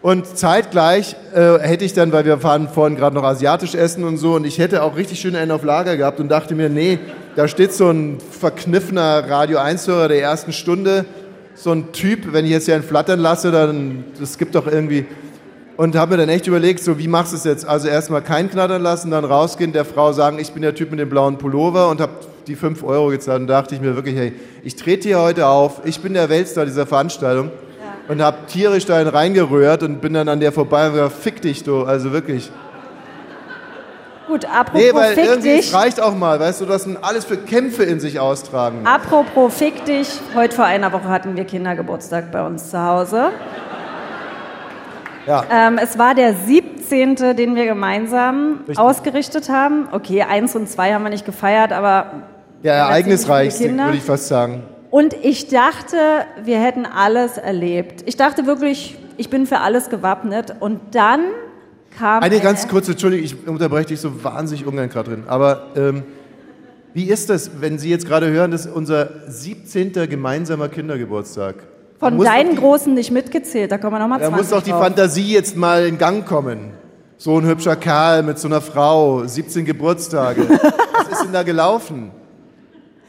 [0.00, 4.16] Und zeitgleich äh, hätte ich dann, weil wir fahren vorhin gerade noch asiatisch essen und
[4.16, 7.00] so, und ich hätte auch richtig schön einen auf Lager gehabt und dachte mir, nee,
[7.34, 11.04] da steht so ein verkniffener Radio 1-Hörer der ersten Stunde,
[11.54, 15.06] so ein Typ, wenn ich jetzt hier einen flattern lasse, dann, das gibt doch irgendwie,
[15.78, 17.64] und habe mir dann echt überlegt, so wie machst du es jetzt?
[17.66, 20.98] Also erstmal kein Knattern lassen, dann rausgehen, der Frau sagen, ich bin der Typ mit
[20.98, 22.12] dem blauen Pullover und habe
[22.48, 23.42] die 5 Euro gezahlt.
[23.42, 24.32] Und da dachte ich mir wirklich, hey,
[24.64, 27.52] ich trete hier heute auf, ich bin der Weltstar dieser Veranstaltung
[28.08, 31.62] und habe tierisch da reingerührt und bin dann an der vorbei und gesagt, fick dich
[31.62, 32.50] du, also wirklich.
[34.26, 35.74] Gut, apropos Nee, weil fick irgendwie, es dich.
[35.74, 38.84] reicht auch mal, weißt du, das sind alles für Kämpfe in sich austragen.
[38.84, 40.08] Apropos fick dich.
[40.34, 43.30] Heute vor einer Woche hatten wir Kindergeburtstag bei uns zu Hause.
[45.28, 45.44] Ja.
[45.52, 48.78] Ähm, es war der 17., den wir gemeinsam Richtig.
[48.78, 49.88] ausgerichtet haben.
[49.92, 52.06] Okay, eins und zwei haben wir nicht gefeiert, aber
[52.64, 54.62] Der ereignisreichste, würde ich fast sagen.
[54.90, 55.96] Und ich dachte,
[56.42, 58.04] wir hätten alles erlebt.
[58.06, 60.54] Ich dachte wirklich, ich bin für alles gewappnet.
[60.60, 61.20] Und dann
[61.98, 62.22] kam.
[62.22, 65.24] Eine ganz kurze, Entschuldigung, ich unterbreche dich so wahnsinnig ungern, Katrin.
[65.26, 66.04] Aber ähm,
[66.94, 69.92] wie ist das, wenn Sie jetzt gerade hören, das ist unser 17.
[69.92, 71.56] gemeinsamer Kindergeburtstag?
[72.00, 74.62] Da Von deinen die- Großen nicht mitgezählt, da kommen wir nochmal Da 20 muss doch
[74.62, 74.82] die drauf.
[74.82, 76.70] Fantasie jetzt mal in Gang kommen.
[77.16, 80.48] So ein hübscher Kerl mit so einer Frau, 17 Geburtstage.
[80.48, 82.12] Was ist denn da gelaufen?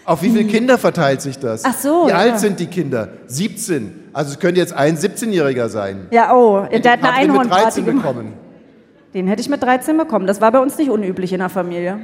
[0.06, 1.64] Auf wie viele Kinder verteilt sich das?
[1.66, 2.18] Ach so, Wie ja.
[2.18, 3.10] alt sind die Kinder?
[3.28, 4.10] 17.
[4.12, 6.08] Also es könnte jetzt ein 17-Jähriger sein.
[6.10, 8.06] Ja, oh, der hat eine Katrin mit Einhornparty 13 gemacht.
[8.08, 8.34] bekommen.
[9.14, 10.26] Den hätte ich mit 13 bekommen.
[10.26, 12.00] Das war bei uns nicht unüblich in der Familie.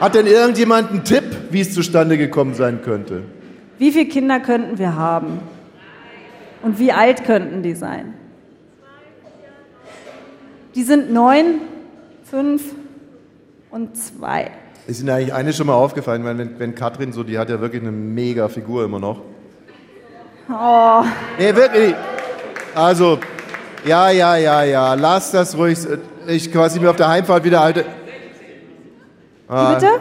[0.00, 3.22] Hat denn irgendjemand einen Tipp, wie es zustande gekommen sein könnte?
[3.78, 5.40] Wie viele Kinder könnten wir haben?
[6.62, 8.14] Und wie alt könnten die sein?
[10.74, 11.60] Die sind neun,
[12.24, 12.62] fünf
[13.70, 14.50] und zwei.
[14.86, 17.60] Ist Ihnen eigentlich eine schon mal aufgefallen, weil wenn, wenn Katrin so, die hat ja
[17.60, 19.20] wirklich eine mega Figur immer noch.
[20.50, 21.04] Oh,
[21.38, 21.94] Nee, wirklich.
[22.74, 23.18] Also,
[23.84, 25.78] ja, ja, ja, ja, lass das ruhig.
[26.26, 27.84] Ich quasi mir auf der Heimfahrt wieder alte.
[29.48, 29.74] Ah.
[29.74, 30.00] bitte?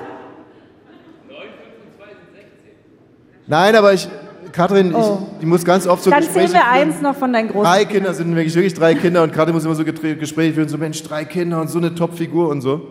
[3.48, 4.08] Nein, aber ich,
[4.52, 5.20] Katrin, Oh.
[5.34, 6.90] ich, die muss ganz oft so Dann Gespräche zählen wir führen.
[6.92, 7.64] eins noch von deinen großen.
[7.72, 10.78] Drei Kinder sind wirklich, wirklich drei Kinder und Katrin muss immer so Gespräche führen, so
[10.78, 12.82] Mensch, drei Kinder und so eine Top-Figur und so.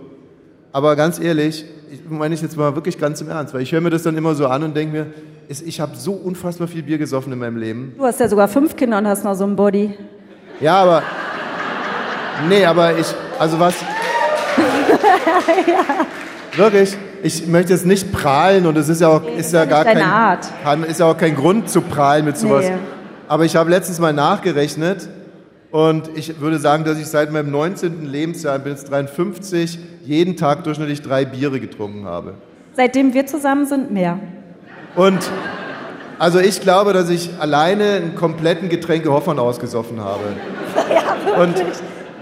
[0.72, 3.80] Aber ganz ehrlich, ich meine ich jetzt mal wirklich ganz im Ernst, weil ich höre
[3.80, 5.06] mir das dann immer so an und denke mir,
[5.48, 7.94] ich habe so unfassbar viel Bier gesoffen in meinem Leben.
[7.96, 9.94] Du hast ja sogar fünf Kinder und hast noch so einen Body.
[10.60, 11.02] Ja, aber.
[12.48, 13.06] Nee, aber ich.
[13.38, 13.74] Also was.
[16.56, 20.00] Wirklich, ich möchte jetzt nicht prahlen und es ist ja auch ist ja gar kein
[20.00, 20.46] Art.
[20.88, 22.64] Ist ja auch kein Grund zu prahlen mit sowas.
[22.64, 22.76] Nee.
[23.28, 25.08] Aber ich habe letztens mal nachgerechnet
[25.72, 28.06] und ich würde sagen, dass ich seit meinem 19.
[28.06, 32.34] Lebensjahr, ich bin jetzt 53, jeden Tag durchschnittlich drei Biere getrunken habe.
[32.74, 34.20] Seitdem wir zusammen sind, mehr.
[34.94, 35.18] Und
[36.18, 40.24] also ich glaube, dass ich alleine einen kompletten Getränke Hoffmann ausgesoffen habe.
[41.42, 41.54] und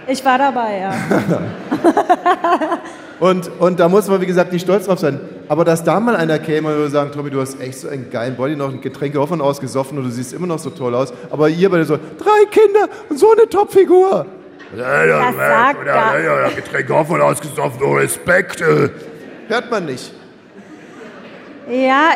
[0.06, 0.94] Ich war dabei, ja.
[3.20, 5.20] Und, und da muss man, wie gesagt, nicht stolz drauf sein.
[5.48, 8.10] Aber dass da mal einer käme und würde sagen, Tommy, du hast echt so einen
[8.10, 11.12] geilen Body, noch ein Getränke offen ausgesoffen und du siehst immer noch so toll aus.
[11.30, 14.26] Aber ihr beide so, drei Kinder und so eine Topfigur.
[14.76, 18.60] Das sagt gar Getränke offen ausgesoffen, oh Respekt.
[18.60, 18.90] äh.
[19.48, 20.12] Hört man nicht.
[21.70, 22.10] Ja,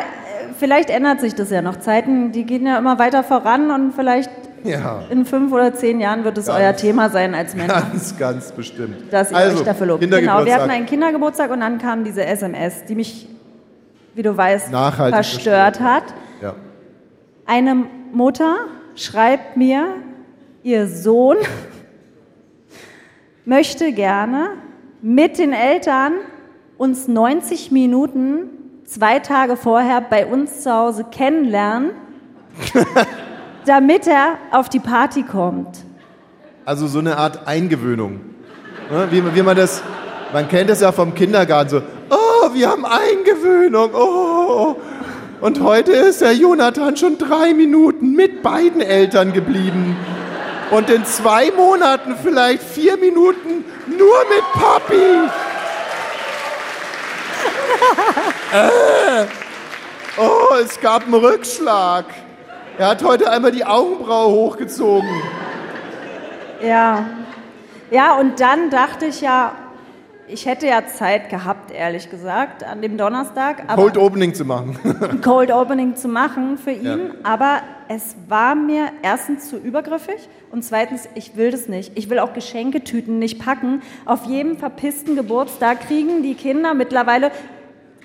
[0.59, 1.79] vielleicht ändert sich das ja noch.
[1.79, 4.29] Zeiten, die gehen ja immer weiter voran und vielleicht
[4.63, 7.81] Ja, in fünf oder zehn Jahren wird es euer Thema sein als Männer.
[7.91, 9.11] ganz, ganz bestimmt.
[9.11, 10.01] dass ihr also, euch dafür lobt.
[10.01, 13.27] Genau, wir hatten einen Kindergeburtstag und dann kam diese SMS, die mich,
[14.15, 16.03] wie du weißt, Nachhaltig verstört hat.
[16.41, 16.55] Ja.
[17.45, 18.57] Eine Mutter
[18.95, 19.95] schreibt mir,
[20.63, 21.37] ihr Sohn
[23.45, 24.49] möchte gerne
[25.01, 26.13] mit den Eltern
[26.77, 28.49] uns 90 Minuten
[28.85, 31.91] zwei Tage vorher bei uns zu Hause kennenlernen,
[33.69, 35.77] damit er auf die Party kommt.
[36.65, 38.19] Also so eine Art Eingewöhnung.
[38.89, 39.83] Ne, Wie, wie man das,
[40.33, 44.75] man kennt es ja vom Kindergarten so, oh, wir haben Eingewöhnung, oh.
[45.39, 49.95] Und heute ist der Jonathan schon drei Minuten mit beiden Eltern geblieben.
[50.71, 55.29] Und in zwei Monaten vielleicht vier Minuten nur mit Papi.
[58.51, 59.25] äh.
[60.17, 62.05] Oh, es gab einen Rückschlag.
[62.79, 65.09] Er hat heute einmal die Augenbraue hochgezogen.
[66.65, 67.05] Ja.
[67.91, 69.51] Ja, und dann dachte ich ja,
[70.27, 73.67] ich hätte ja Zeit gehabt, ehrlich gesagt, an dem Donnerstag.
[73.75, 74.79] Cold Opening zu machen.
[75.01, 76.97] ein Cold Opening zu machen für ihn, Ja.
[77.29, 77.57] aber
[77.89, 81.97] es war mir erstens zu übergriffig und zweitens, ich will das nicht.
[81.97, 83.81] Ich will auch Geschenketüten nicht packen.
[84.05, 87.31] Auf jedem verpissten Geburtstag kriegen die Kinder mittlerweile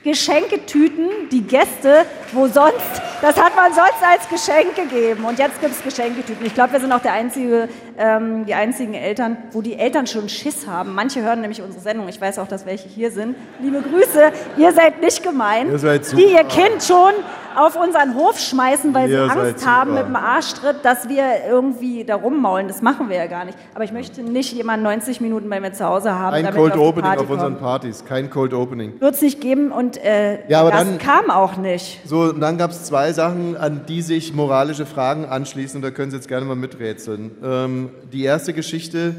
[0.04, 2.74] Geschenketüten, die Gäste, wo sonst,
[3.22, 5.24] das hat man sonst als Geschenk gegeben.
[5.24, 6.44] Und jetzt gibt es Geschenketüten.
[6.44, 10.28] Ich glaube, wir sind auch der einzige, ähm, die einzigen Eltern, wo die Eltern schon
[10.28, 10.94] Schiss haben.
[10.94, 12.06] Manche hören nämlich unsere Sendung.
[12.08, 13.34] Ich weiß auch, dass welche hier sind.
[13.60, 15.70] Liebe Grüße, ihr seid nicht gemein.
[15.70, 17.14] Ihr seid die ihr Kind schon
[17.56, 22.04] auf unseren Hof schmeißen, weil Ihr sie Angst haben mit dem Arschtritt, dass wir irgendwie
[22.04, 22.68] da rummaulen.
[22.68, 23.56] Das machen wir ja gar nicht.
[23.74, 26.34] Aber ich möchte nicht jemanden 90 Minuten bei mir zu Hause haben.
[26.34, 27.56] Ein damit Cold auf Opening auf unseren.
[27.58, 29.00] Partys, kein Cold Opening.
[29.00, 32.00] Wird es nicht geben und äh, Ja, aber das dann- kam auch nicht.
[32.06, 35.76] So, und dann gab es zwei Sachen, an die sich moralische Fragen anschließen.
[35.78, 37.30] Und da können Sie jetzt gerne mal miträtseln.
[37.44, 39.14] Ähm, die erste Geschichte,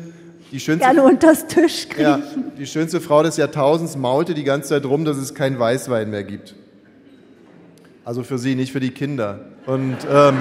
[0.51, 2.01] die schönste, Gerne unters Tisch kriechen.
[2.03, 2.19] ja,
[2.57, 6.23] die schönste Frau des Jahrtausends maulte die ganze Zeit rum, dass es keinen Weißwein mehr
[6.23, 6.55] gibt.
[8.05, 9.39] Also für sie, nicht für die Kinder.
[9.65, 10.37] Und ähm,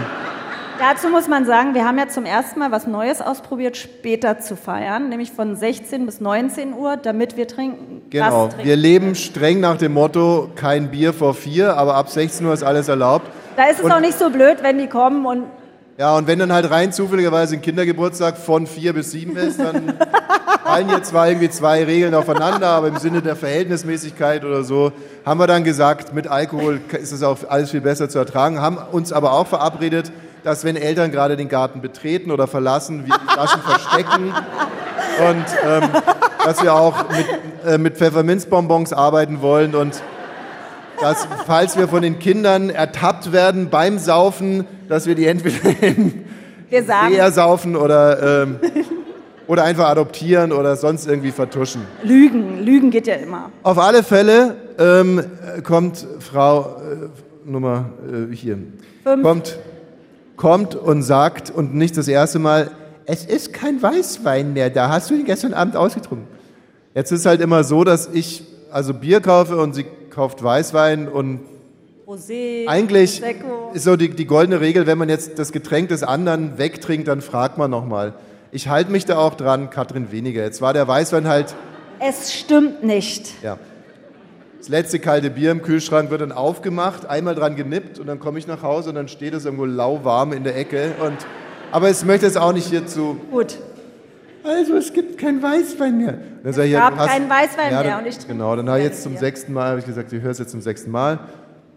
[0.79, 4.57] Dazu muss man sagen, wir haben ja zum ersten Mal was Neues ausprobiert, später zu
[4.57, 8.03] feiern, nämlich von 16 bis 19 Uhr, damit wir trinken.
[8.11, 8.66] genau, trinken.
[8.66, 12.64] wir leben streng nach dem Motto, kein Bier vor vier, aber ab 16 Uhr ist
[12.64, 13.27] alles erlaubt.
[13.57, 15.44] Da ist es Und- auch nicht so blöd, wenn die kommen und
[15.97, 19.95] Ja, und wenn dann halt rein zufälligerweise ein Kindergeburtstag von vier bis sieben ist, dann
[20.65, 24.91] fallen hier zwar irgendwie zwei Regeln aufeinander, aber im Sinne der Verhältnismäßigkeit oder so,
[25.25, 28.77] haben wir dann gesagt, mit Alkohol ist es auch alles viel besser zu ertragen, haben
[28.77, 30.11] uns aber auch verabredet,
[30.43, 34.35] dass wenn Eltern gerade den Garten betreten oder verlassen, wir die Flaschen verstecken
[35.29, 35.91] und ähm,
[36.45, 40.03] dass wir auch mit, äh, mit Pfefferminzbonbons arbeiten wollen und
[41.05, 46.25] dass, falls wir von den Kindern ertappt werden beim Saufen, dass wir die entweder in
[46.71, 48.57] wir eher saufen oder, ähm,
[49.47, 51.83] oder einfach adoptieren oder sonst irgendwie vertuschen.
[52.03, 52.64] Lügen.
[52.64, 53.51] Lügen geht ja immer.
[53.62, 55.23] Auf alle Fälle ähm,
[55.62, 58.57] kommt Frau äh, Nummer äh, hier,
[59.05, 59.23] Fünf.
[59.23, 59.59] kommt,
[60.37, 62.71] kommt und sagt, und nicht das erste Mal,
[63.05, 66.27] es ist kein Weißwein mehr da, hast du ihn gestern Abend ausgetrunken?
[66.95, 71.40] Jetzt ist halt immer so, dass ich also Bier kaufe und sie kauft Weißwein und
[72.07, 73.70] Rosé, eigentlich Prosecco.
[73.74, 77.20] ist so die, die goldene Regel, wenn man jetzt das Getränk des anderen wegtrinkt, dann
[77.22, 78.14] fragt man nochmal.
[78.53, 80.42] Ich halte mich da auch dran, Katrin weniger.
[80.44, 81.55] Jetzt war der Weißwein halt,
[81.98, 83.33] Es stimmt nicht.
[83.42, 83.59] ja.
[84.59, 88.38] Das letzte kalte Bier im Kühlschrank wird dann aufgemacht, einmal dran genippt und dann komme
[88.38, 90.92] ich nach Hause und dann steht es irgendwo lauwarm in der Ecke.
[91.05, 91.18] Und,
[91.70, 93.18] aber ich möchte es auch nicht hierzu.
[93.31, 93.59] Gut.
[94.45, 96.13] Also es gibt kein Weißwein mehr.
[96.43, 98.69] Dann ich, Es ja, gab hast- keinen Weißwein ja, mehr dann- und ich Genau, dann
[98.69, 100.91] habe ich jetzt zum sechsten Mal, habe ich gesagt, ich höre es jetzt zum sechsten
[100.91, 101.19] Mal.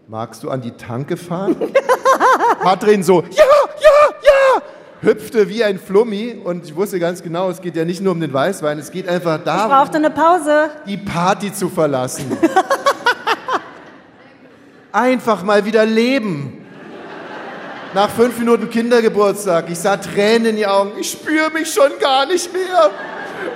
[0.06, 1.56] Magst du an die Tanke fahren?
[2.62, 4.62] Katrin so, ja, ja, ja!
[5.00, 8.20] Hüpfte wie ein Flummi und ich wusste ganz genau, es geht ja nicht nur um
[8.20, 10.70] den Weißwein, es geht einfach Ich darum, brauchte eine Pause.
[10.86, 12.36] die Party zu verlassen.
[14.92, 16.57] Einfach mal wieder leben.
[17.94, 20.92] Nach fünf Minuten Kindergeburtstag, ich sah Tränen in die Augen.
[21.00, 22.90] Ich spüre mich schon gar nicht mehr.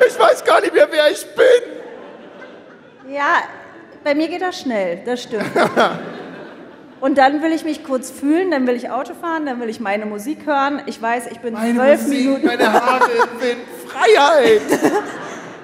[0.07, 3.13] Ich weiß gar nicht mehr, wer ich bin.
[3.13, 3.43] Ja,
[4.03, 5.45] bei mir geht das schnell, das stimmt.
[7.01, 9.81] Und dann will ich mich kurz fühlen, dann will ich Auto fahren, dann will ich
[9.81, 10.81] meine Musik hören.
[10.87, 12.47] Ich weiß, ich bin Meine zwölf Musik, Minuten.
[12.47, 14.61] meine Haare im Wind, Freiheit.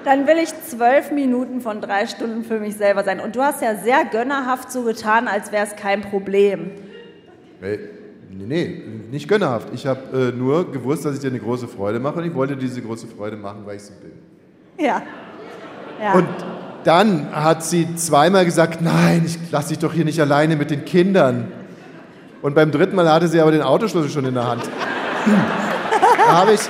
[0.05, 3.19] Dann will ich zwölf Minuten von drei Stunden für mich selber sein.
[3.19, 6.71] Und du hast ja sehr gönnerhaft so getan, als wäre es kein Problem.
[7.59, 7.79] Nee,
[8.29, 9.69] nee, nicht gönnerhaft.
[9.73, 12.55] Ich habe äh, nur gewusst, dass ich dir eine große Freude mache und ich wollte
[12.55, 14.11] diese große Freude machen, weil ich sie bin.
[14.77, 15.01] Ja.
[16.01, 16.13] ja.
[16.13, 16.27] Und
[16.83, 20.85] dann hat sie zweimal gesagt, nein, ich lasse dich doch hier nicht alleine mit den
[20.85, 21.51] Kindern.
[22.41, 24.63] Und beim dritten Mal hatte sie aber den Autoschlüssel schon in der Hand.
[26.27, 26.61] da habe ich,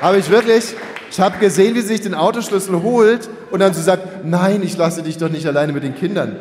[0.00, 0.74] habe ich wirklich,
[1.10, 4.76] ich habe gesehen, wie sie sich den Autoschlüssel holt und dann sie sagt, nein, ich
[4.76, 6.36] lasse dich doch nicht alleine mit den Kindern.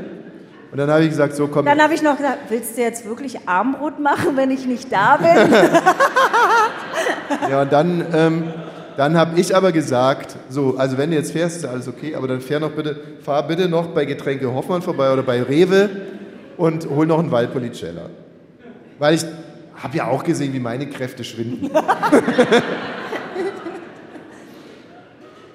[0.73, 3.05] Und dann habe ich gesagt, so komm, dann habe ich noch gesagt, willst du jetzt
[3.05, 5.53] wirklich Armbrot machen, wenn ich nicht da bin?
[7.49, 8.43] Ja, und dann, ähm,
[8.97, 12.27] dann habe ich aber gesagt, so, also wenn du jetzt fährst, ist alles okay, aber
[12.27, 15.89] dann fahr noch bitte, fahr bitte noch bei Getränke Hoffmann vorbei oder bei Rewe
[16.57, 18.09] und hol noch einen Valpolicella.
[18.97, 19.25] Weil ich
[19.75, 21.69] habe ja auch gesehen, wie meine Kräfte schwinden.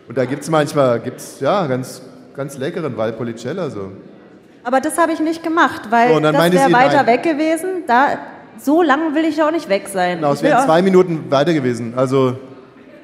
[0.08, 2.02] und da gibt es manchmal, gibt's, ja, ganz,
[2.36, 3.90] ganz leckeren Valpolicella so.
[4.64, 7.06] Aber das habe ich nicht gemacht, weil So, das wäre weiter nein.
[7.06, 7.84] weg gewesen.
[7.86, 8.18] Da
[8.60, 10.16] So lange will ich auch nicht weg sein.
[10.16, 11.94] Genau, es wären zwei Minuten weiter gewesen.
[11.96, 12.36] Also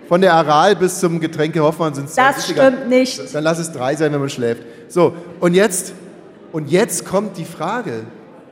[0.09, 3.35] von der Aral bis zum Getränke Hoffmann sind es Das stimmt nicht.
[3.35, 4.63] Dann lass es drei sein, wenn man schläft.
[4.89, 5.95] So, und jetzt,
[6.53, 8.05] und jetzt kommt die Frage.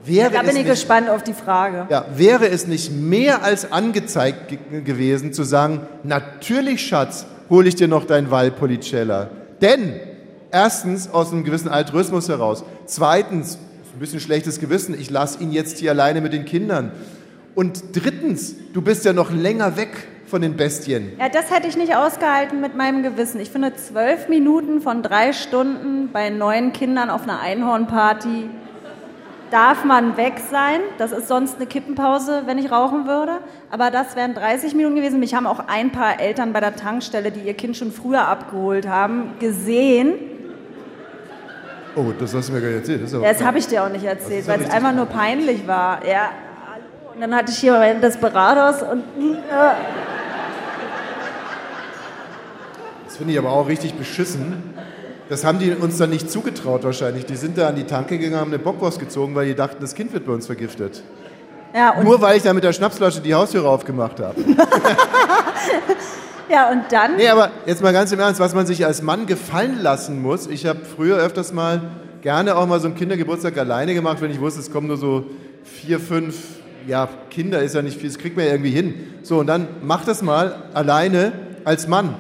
[0.05, 1.87] Wäre Da bin es ich nicht, gespannt auf die Frage.
[1.88, 7.77] Ja, wäre es nicht mehr als angezeigt ge gewesen, zu sagen, natürlich, Schatz, hole ich
[7.77, 9.29] dir noch dein Valpolicella.
[9.61, 10.01] Denn,
[10.53, 12.65] erstens, aus einem gewissen Altruismus heraus.
[12.87, 13.59] Zweitens,
[13.95, 16.93] ein bisschen schlechtes Gewissen, ich lasse ihn jetzt hier alleine mit den Kindern.
[17.55, 21.12] Und drittens, du bist ja noch länger weg von den Bestien.
[21.19, 23.41] Ja, das hätte ich nicht ausgehalten mit meinem Gewissen.
[23.41, 28.49] Ich finde, zwölf Minuten von drei Stunden bei neun Kindern auf einer Einhornparty
[29.51, 30.81] darf man weg sein.
[30.97, 33.33] Das ist sonst eine Kippenpause, wenn ich rauchen würde.
[33.71, 35.21] Aber das wären 30 Minuten gewesen.
[35.21, 38.88] Mich haben auch ein paar Eltern bei der Tankstelle, die ihr Kind schon früher abgeholt
[38.88, 40.15] haben, gesehen.
[41.94, 43.02] Oh, das hast du mir gar nicht erzählt.
[43.05, 46.05] Das, Ja, das habe ich dir auch nicht erzählt, weil es einfach nur peinlich war.
[46.07, 46.31] Ja,
[46.72, 46.85] hallo.
[47.14, 49.35] Und dann hatte ich hier meinen Desperados und äh,
[53.05, 54.74] Das finde ich aber auch richtig beschissen.
[55.28, 57.26] Das haben die uns dann nicht zugetraut wahrscheinlich.
[57.26, 59.94] Die sind da an die Tanke gegangen, haben eine Bockwurst gezogen, weil die dachten, das
[59.94, 61.02] Kind wird bei uns vergiftet.
[61.74, 64.35] ja, Nur weil ich da mit der Schnapsflasche die Haustüre aufgemacht habe.
[66.53, 69.27] ja, und dann Nee, aber jetzt mal ganz im Ernst, was man sich als Mann
[69.27, 70.47] gefallen lassen muss.
[70.47, 71.81] Ich habe früher öfters mal
[72.21, 75.25] gerne auch mal so einen Kindergeburtstag alleine gemacht, wenn ich wusste, es kommen nur so
[75.65, 76.37] vier, fünf,
[76.87, 78.95] ja, Kinder ist ja nicht viel, das kriegt man ja irgendwie hin.
[79.23, 81.33] So, und dann mach das mal alleine
[81.65, 82.15] als Mann.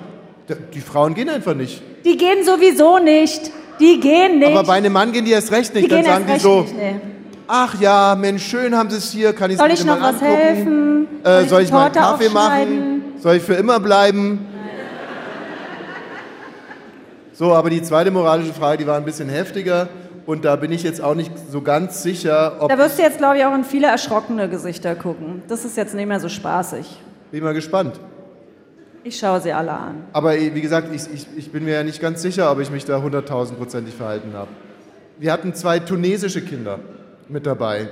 [0.72, 1.82] Die Frauen gehen einfach nicht.
[2.04, 3.50] Die gehen sowieso nicht.
[3.80, 4.48] Die gehen nicht.
[4.50, 5.84] Aber bei einem Mann gehen die erst recht nicht.
[5.86, 6.76] die Dann gehen sagen die so, nicht.
[6.76, 6.94] Nee.
[7.48, 10.22] ach ja, Mensch, schön haben sie es hier, kann ich Soll ich mal noch was
[10.22, 10.36] angucken?
[10.36, 11.06] helfen?
[11.24, 13.01] Äh, soll ich die mal einen Kaffee machen?
[13.22, 14.40] Soll ich für immer bleiben?
[17.32, 19.88] So, aber die zweite moralische Frage, die war ein bisschen heftiger.
[20.26, 22.68] Und da bin ich jetzt auch nicht so ganz sicher, ob.
[22.68, 25.42] Da wirst du jetzt, glaube ich, auch in viele erschrockene Gesichter gucken.
[25.46, 27.00] Das ist jetzt nicht mehr so spaßig.
[27.30, 28.00] Bin mal gespannt.
[29.04, 30.02] Ich schaue sie alle an.
[30.12, 32.84] Aber wie gesagt, ich, ich, ich bin mir ja nicht ganz sicher, ob ich mich
[32.86, 34.50] da hunderttausendprozentig verhalten habe.
[35.20, 36.80] Wir hatten zwei tunesische Kinder
[37.28, 37.88] mit dabei.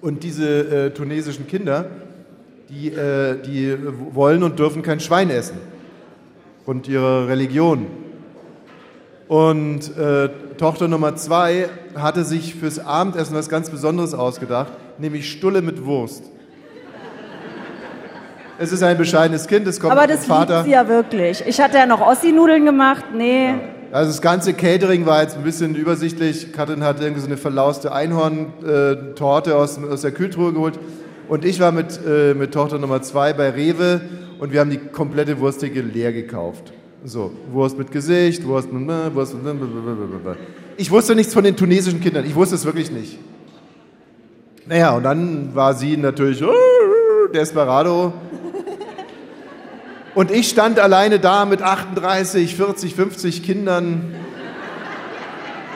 [0.00, 1.90] Und diese äh, tunesischen Kinder,
[2.72, 3.76] die, äh, die
[4.14, 5.58] wollen und dürfen kein Schwein essen.
[6.60, 7.86] Aufgrund ihrer Religion.
[9.28, 15.62] Und äh, Tochter Nummer zwei hatte sich fürs Abendessen was ganz Besonderes ausgedacht, nämlich Stulle
[15.62, 16.24] mit Wurst.
[18.58, 20.58] Es ist ein bescheidenes Kind, es kommt Aber das Vater.
[20.58, 21.42] liebt sie ja wirklich.
[21.46, 23.06] Ich hatte ja noch Ossi-Nudeln gemacht.
[23.14, 23.54] Nee.
[23.90, 26.52] Also das ganze Catering war jetzt ein bisschen übersichtlich.
[26.52, 30.78] Katrin hat irgendwie so eine verlauste Einhorn-Torte aus, aus der Kühltruhe geholt.
[31.28, 34.00] Und ich war mit, äh, mit Tochter Nummer zwei bei Rewe
[34.38, 36.72] und wir haben die komplette Wursttheke leer gekauft.
[37.04, 38.88] So, Wurst mit Gesicht, Wurst mit...
[38.88, 39.42] äh, Wurst mit...
[39.42, 40.36] blablabla.
[40.76, 42.24] Ich wusste nichts von den tunesischen Kindern.
[42.24, 43.18] Ich wusste es wirklich nicht.
[44.66, 46.42] Naja, und dann war sie natürlich...
[46.42, 46.46] äh,
[47.32, 48.12] Desperado.
[50.14, 54.14] Und ich stand alleine da mit 38, 40, 50 Kindern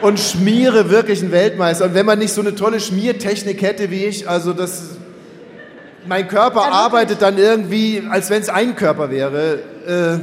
[0.02, 1.86] und schmiere wirklich einen Weltmeister.
[1.86, 4.95] Und wenn man nicht so eine tolle Schmiertechnik hätte wie ich, also das,
[6.06, 6.74] mein Körper wirklich.
[6.74, 9.58] arbeitet dann irgendwie, als wenn es ein Körper wäre.
[9.86, 10.18] Äh,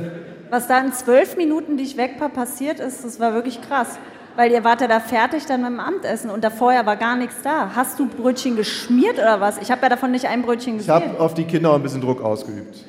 [0.51, 3.97] Was da in zwölf Minuten, die ich weg war, passiert ist, das war wirklich krass.
[4.35, 7.15] Weil ihr wart ja da fertig dann mit dem Abendessen und da vorher war gar
[7.15, 7.71] nichts da.
[7.75, 9.59] Hast du Brötchen geschmiert oder was?
[9.59, 10.93] Ich habe ja davon nicht ein Brötchen ich gesehen.
[10.95, 12.83] habe auf die Kinder auch ein bisschen Druck ausgeübt.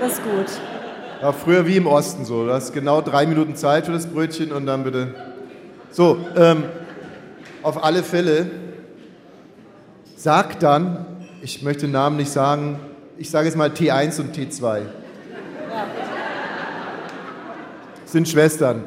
[0.00, 0.46] Das ist gut.
[1.20, 2.46] War früher wie im Osten so.
[2.46, 5.14] Du hast genau drei Minuten Zeit für das Brötchen und dann bitte.
[5.92, 6.64] So, ähm,
[7.62, 8.50] auf alle Fälle,
[10.16, 11.06] sag dann,
[11.42, 12.78] ich möchte den Namen nicht sagen,
[13.16, 14.82] ich sage jetzt mal T1 und T2.
[18.04, 18.84] Sind Schwestern.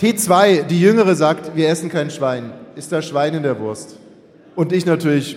[0.00, 2.52] T2, die Jüngere, sagt, wir essen kein Schwein.
[2.76, 3.98] Ist da Schwein in der Wurst?
[4.54, 5.36] Und ich natürlich,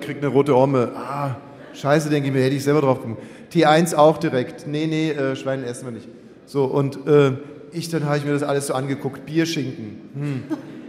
[0.00, 0.90] krieg eine rote Orme.
[0.96, 1.36] Ah,
[1.72, 3.18] scheiße, denke ich mir, hätte ich selber drauf gekommen.
[3.52, 4.66] T1 auch direkt.
[4.66, 6.08] Nee, nee, äh, Schwein essen wir nicht.
[6.46, 7.32] So, und äh,
[7.70, 9.24] ich, dann habe ich mir das alles so angeguckt.
[9.24, 10.00] Bierschinken.
[10.14, 10.42] Hm.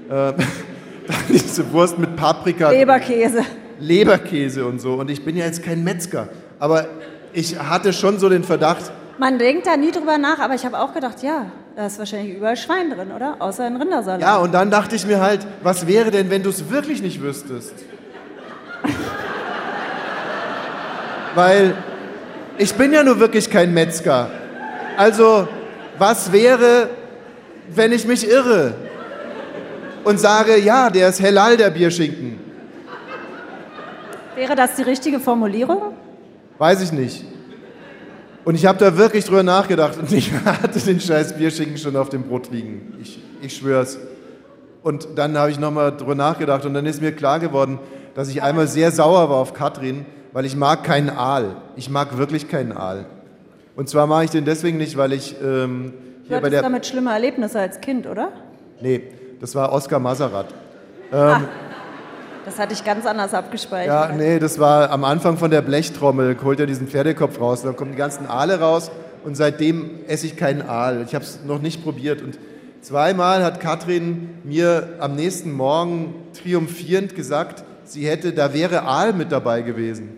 [0.09, 0.35] äh, dann
[1.29, 2.71] diese Wurst mit Paprika.
[2.71, 3.43] Leberkäse.
[3.83, 4.93] Leberkäse und so.
[4.93, 6.29] Und ich bin ja jetzt kein Metzger.
[6.59, 6.87] Aber
[7.33, 10.79] ich hatte schon so den Verdacht, Man denkt da nie drüber nach, aber ich habe
[10.79, 13.35] auch gedacht, ja, da ist wahrscheinlich überall Schwein drin, oder?
[13.39, 14.21] Außer in Rindersalat.
[14.21, 17.21] Ja, und dann dachte ich mir halt, was wäre denn, wenn du es wirklich nicht
[17.21, 17.73] wüsstest?
[21.35, 21.75] Weil
[22.57, 24.29] ich bin ja nur wirklich kein Metzger.
[24.97, 25.47] Also,
[25.97, 26.89] was wäre,
[27.73, 28.75] wenn ich mich irre
[30.03, 32.39] und sage, ja, der ist Hellal, der Bierschinken?
[34.35, 35.93] Wäre das die richtige Formulierung?
[36.57, 37.23] Weiß ich nicht.
[38.45, 42.09] Und ich habe da wirklich drüber nachgedacht und ich hatte den scheiß Bierschinken schon auf
[42.09, 42.97] dem Brot liegen.
[43.01, 43.99] Ich, ich schwör's.
[44.81, 47.79] Und dann habe ich nochmal drüber nachgedacht und dann ist mir klar geworden,
[48.15, 51.55] dass ich einmal sehr sauer war auf Katrin, weil ich mag keinen Aal.
[51.75, 53.05] Ich mag wirklich keinen Aal.
[53.75, 56.61] Und zwar mache ich den deswegen nicht, weil ich ähm, Du hier bei der...
[56.61, 58.29] damit schlimme Erlebnisse als Kind, oder?
[58.81, 59.03] Nee,
[59.39, 60.47] das war Oskar Maserat.
[62.45, 64.09] Das hatte ich ganz anders abgespeichert.
[64.09, 67.67] Ja, nee, das war am Anfang von der Blechtrommel, holt er diesen Pferdekopf raus, und
[67.67, 68.91] dann kommen die ganzen Aale raus
[69.23, 71.03] und seitdem esse ich keinen Aal.
[71.07, 72.37] Ich habe es noch nicht probiert und
[72.81, 79.31] zweimal hat Katrin mir am nächsten Morgen triumphierend gesagt, sie hätte, da wäre Aal mit
[79.31, 80.09] dabei gewesen.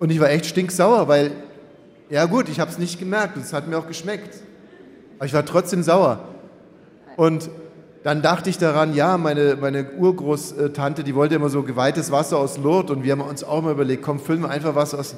[0.00, 1.30] Und ich war echt stinksauer, weil,
[2.08, 4.34] ja gut, ich habe es nicht gemerkt und es hat mir auch geschmeckt.
[5.18, 6.20] Aber ich war trotzdem sauer.
[7.16, 7.50] Und
[8.02, 12.56] dann dachte ich daran, ja, meine, meine Urgroßtante, die wollte immer so geweihtes Wasser aus
[12.56, 15.16] Lourdes und wir haben uns auch mal überlegt, komm, füllen wir einfach Wasser aus,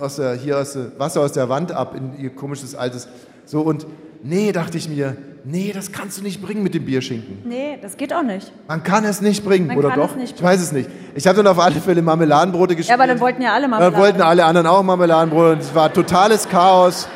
[0.00, 3.08] aus der, hier aus der, Wasser aus der Wand ab in ihr komisches altes.
[3.44, 3.86] So und
[4.24, 7.38] nee, dachte ich mir, nee, das kannst du nicht bringen mit dem Bierschinken.
[7.44, 8.52] Nee, das geht auch nicht.
[8.66, 10.16] Man kann es nicht bringen, Man oder doch?
[10.16, 10.90] nicht ich weiß es nicht.
[11.14, 12.98] Ich habe dann auf alle Fälle Marmeladenbrote Ja, gespielt.
[12.98, 15.92] aber dann wollten ja alle mal Dann wollten alle anderen auch Marmeladenbrot und es war
[15.92, 17.06] totales Chaos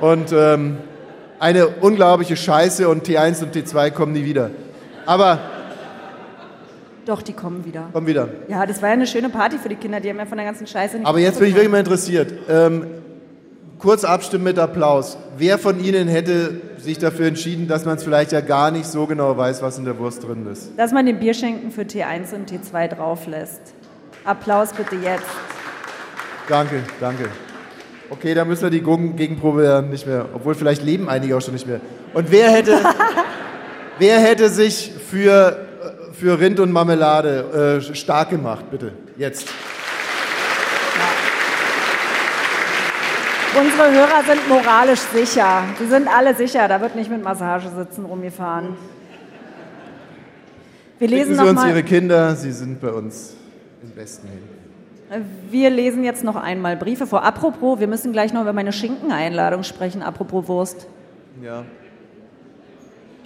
[0.00, 0.76] und ähm,
[1.38, 4.50] eine unglaubliche Scheiße und T1 und T2 kommen nie wieder.
[5.04, 5.38] Aber
[7.04, 7.88] Doch, die kommen wieder.
[7.92, 8.28] kommen wieder.
[8.48, 10.46] Ja, das war ja eine schöne Party für die Kinder, die haben ja von der
[10.46, 12.32] ganzen Scheiße nicht Aber jetzt bin ich wirklich mal interessiert.
[12.48, 12.86] Ähm,
[13.78, 15.16] kurz abstimmen mit Applaus.
[15.36, 19.06] Wer von Ihnen hätte sich dafür entschieden, dass man es vielleicht ja gar nicht so
[19.06, 20.70] genau weiß, was in der Wurst drin ist?
[20.76, 23.60] Dass man den Bierschenken für T1 und T2 drauf lässt.
[24.24, 25.22] Applaus bitte jetzt.
[26.48, 27.28] Danke, danke.
[28.10, 31.40] Okay, da müssen wir die Gegen- Gegenprobe ja nicht mehr, obwohl vielleicht leben einige auch
[31.42, 31.80] schon nicht mehr.
[32.14, 32.78] Und wer hätte,
[33.98, 35.56] wer hätte sich für,
[36.10, 38.92] äh, für Rind und Marmelade äh, stark gemacht, bitte?
[39.16, 39.48] Jetzt.
[43.58, 45.64] Unsere Hörer sind moralisch sicher.
[45.80, 48.76] Die sind alle sicher, da wird nicht mit Massagesitzen rumgefahren.
[50.98, 53.34] Wir lesen, Schicken Sie uns mal, Ihre Kinder, sie sind bei uns
[53.82, 54.55] im besten Händen.
[55.50, 57.24] Wir lesen jetzt noch einmal Briefe vor.
[57.24, 60.86] Apropos, wir müssen gleich noch über meine Schinkeneinladung sprechen, apropos Wurst.
[61.42, 61.64] Ja.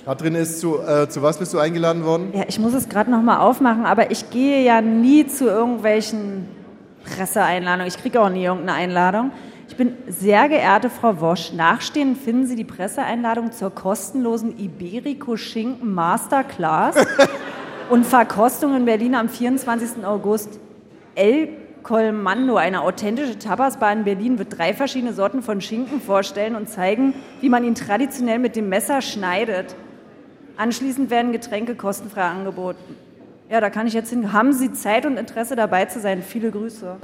[0.04, 2.32] Katrin ist zu, äh, zu was bist du eingeladen worden?
[2.34, 6.48] Ja, ich muss es gerade noch mal aufmachen, aber ich gehe ja nie zu irgendwelchen
[7.04, 7.86] Presseeinladungen.
[7.86, 9.32] Ich kriege auch nie irgendeine Einladung.
[9.68, 11.52] Ich bin sehr geehrte Frau Wosch.
[11.52, 16.96] Nachstehend finden Sie die Presseeinladung zur kostenlosen Iberico Schinken Masterclass
[17.90, 20.04] und Verkostung in Berlin am 24.
[20.04, 20.58] August.
[21.14, 21.50] El
[21.82, 27.14] Colmando, eine authentische Tapasbar in Berlin, wird drei verschiedene Sorten von Schinken vorstellen und zeigen,
[27.40, 29.74] wie man ihn traditionell mit dem Messer schneidet.
[30.56, 32.96] Anschließend werden Getränke kostenfrei angeboten.
[33.50, 34.32] Ja, da kann ich jetzt hin.
[34.32, 36.22] Haben Sie Zeit und Interesse dabei zu sein?
[36.22, 36.96] Viele Grüße.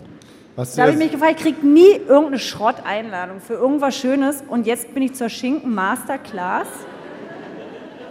[0.56, 4.66] Du Da habe ich mich gefragt, ich kriege nie irgendeine Schrotteinladung für irgendwas Schönes und
[4.66, 6.68] jetzt bin ich zur Schinken Masterclass.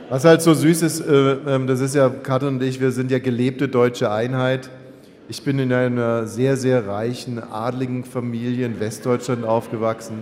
[0.09, 3.09] Was halt so süß ist, äh, ähm, das ist ja, Katrin und ich, wir sind
[3.09, 4.69] ja gelebte deutsche Einheit.
[5.27, 10.17] Ich bin in einer sehr, sehr reichen, adligen Familie in Westdeutschland aufgewachsen.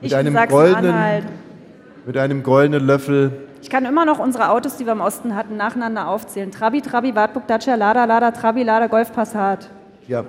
[0.00, 1.24] Mit Ich einem, in goldenen, Sachsen-Anhalt.
[2.06, 3.32] mit einem goldenen Löffel.
[3.62, 6.50] Ich kann immer noch unsere Autos, die wir im Osten hatten, nacheinander aufzählen.
[6.50, 9.70] Trabi, Trabi, Wartburg, Dacia, Lada, Lada, Trabi, Lada, Golf, Passat.
[10.06, 10.24] Ja.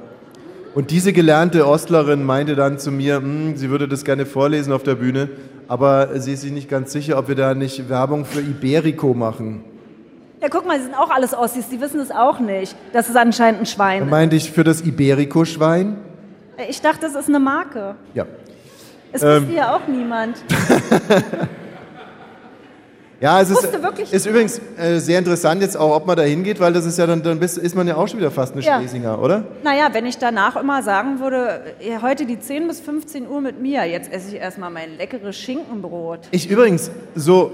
[0.75, 4.83] Und diese gelernte Ostlerin meinte dann zu mir, "Hm, sie würde das gerne vorlesen auf
[4.83, 5.29] der Bühne,
[5.67, 9.63] aber sie ist sich nicht ganz sicher, ob wir da nicht Werbung für Iberico machen.
[10.43, 12.75] Ja, guck mal, sie sind auch alles Ossis, die wissen es auch nicht.
[12.91, 14.09] Das ist anscheinend ein Schwein.
[14.09, 15.95] meinte ich für das Iberico-Schwein.
[16.69, 17.95] Ich dachte, das ist eine Marke.
[18.13, 18.25] Ja.
[19.13, 19.43] Es Ähm.
[19.43, 20.43] wusste ja auch niemand.
[23.21, 26.59] Ja, es ist, wirklich ist übrigens äh, sehr interessant jetzt auch, ob man da hingeht,
[26.59, 28.61] weil das ist ja dann, dann bist, ist man ja auch schon wieder fast eine
[28.61, 28.79] Ja.
[28.79, 29.45] Schlesinger, oder?
[29.63, 33.61] Naja, wenn ich danach immer sagen würde, ja, heute die 10 bis 15 Uhr mit
[33.61, 36.19] mir, jetzt esse ich erstmal mein leckeres Schinkenbrot.
[36.31, 37.51] Ich übrigens, so,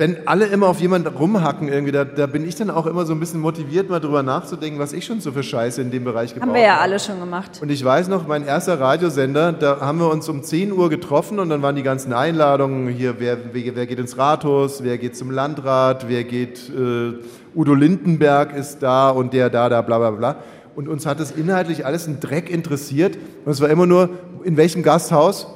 [0.00, 3.12] wenn alle immer auf jemanden rumhacken irgendwie, da, da bin ich dann auch immer so
[3.12, 6.32] ein bisschen motiviert, mal drüber nachzudenken, was ich schon so für Scheiße in dem Bereich
[6.32, 7.58] gebaut Haben wir ja alle schon gemacht.
[7.60, 11.38] Und ich weiß noch, mein erster Radiosender, da haben wir uns um 10 Uhr getroffen
[11.38, 15.18] und dann waren die ganzen Einladungen hier, wer, wer, wer geht ins Rathaus, wer geht
[15.18, 17.18] zum Landrat, wer geht, äh,
[17.54, 20.36] Udo Lindenberg ist da und der da, da, bla bla bla.
[20.76, 24.08] Und uns hat das inhaltlich alles ein Dreck interessiert und es war immer nur,
[24.44, 25.46] in welchem Gasthaus,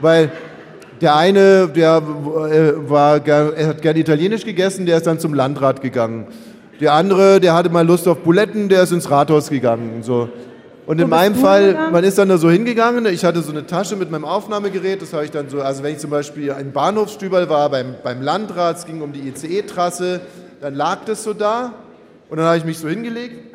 [0.00, 0.32] weil
[1.00, 5.80] der eine, der äh, war, er hat gern italienisch gegessen, der ist dann zum Landrat
[5.80, 6.26] gegangen.
[6.80, 9.92] Der andere, der hatte mal Lust auf Buletten, der ist ins Rathaus gegangen.
[9.96, 10.28] Und, so.
[10.86, 13.96] und in meinem Fall, man ist dann da so hingegangen, ich hatte so eine Tasche
[13.96, 17.48] mit meinem Aufnahmegerät, das habe ich dann so, also wenn ich zum Beispiel ein Bahnhofsstüberl
[17.48, 20.20] war beim, beim Landrat, es ging um die ICE-Trasse,
[20.60, 21.72] dann lag das so da
[22.28, 23.54] und dann habe ich mich so hingelegt.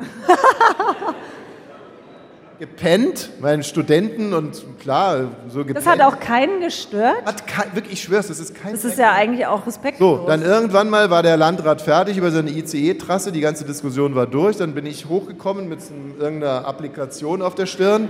[2.58, 5.76] gepennt, meinen Studenten und klar, so gepennt.
[5.76, 7.24] Das hat auch keinen gestört.
[7.24, 10.20] Hat kein, wirklich, ich schwör's, das ist kein Das ist ja eigentlich auch respektlos.
[10.20, 14.26] So, dann irgendwann mal war der Landrat fertig über seine ICE-Trasse, die ganze Diskussion war
[14.26, 18.08] durch, dann bin ich hochgekommen mit so irgendeiner Applikation auf der Stirn,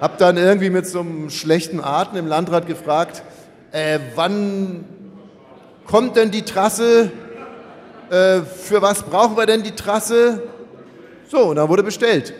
[0.00, 3.22] hab dann irgendwie mit so einem schlechten Atem im Landrat gefragt,
[3.70, 4.84] äh, wann
[5.86, 7.12] kommt denn die Trasse,
[8.10, 10.42] äh, für was brauchen wir denn die Trasse?
[11.28, 12.34] So, und dann wurde bestellt.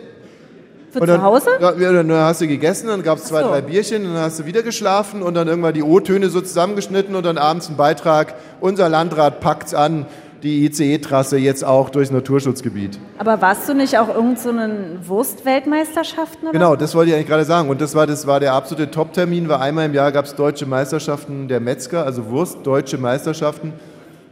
[0.91, 1.49] Für Und zu dann, Hause?
[1.61, 3.47] Ja, ja, dann hast du gegessen, dann gab es zwei, so.
[3.47, 7.25] drei Bierchen, dann hast du wieder geschlafen und dann irgendwann die O-Töne so zusammengeschnitten und
[7.25, 10.05] dann abends ein Beitrag, unser Landrat packt's an,
[10.43, 12.99] die ICE-Trasse jetzt auch durchs Naturschutzgebiet.
[13.19, 16.49] Aber warst du nicht auch irgend so einen Wurstweltmeisterschaften?
[16.49, 16.51] Oder?
[16.51, 17.69] Genau, das wollte ich eigentlich gerade sagen.
[17.69, 20.65] Und das war, das war der absolute Top-Termin, weil einmal im Jahr gab es deutsche
[20.65, 23.73] Meisterschaften der Metzger, also Wurst, deutsche Meisterschaften.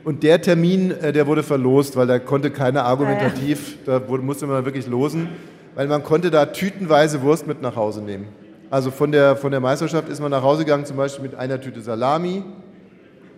[0.04, 4.48] Und der Termin, äh, der wurde verlost, weil da konnte keiner argumentativ, da wurde, musste
[4.48, 5.30] man wirklich losen,
[5.76, 8.28] weil man konnte da tütenweise Wurst mit nach Hause nehmen.
[8.70, 11.60] Also von der, von der Meisterschaft ist man nach Hause gegangen, zum Beispiel mit einer
[11.60, 12.44] Tüte Salami.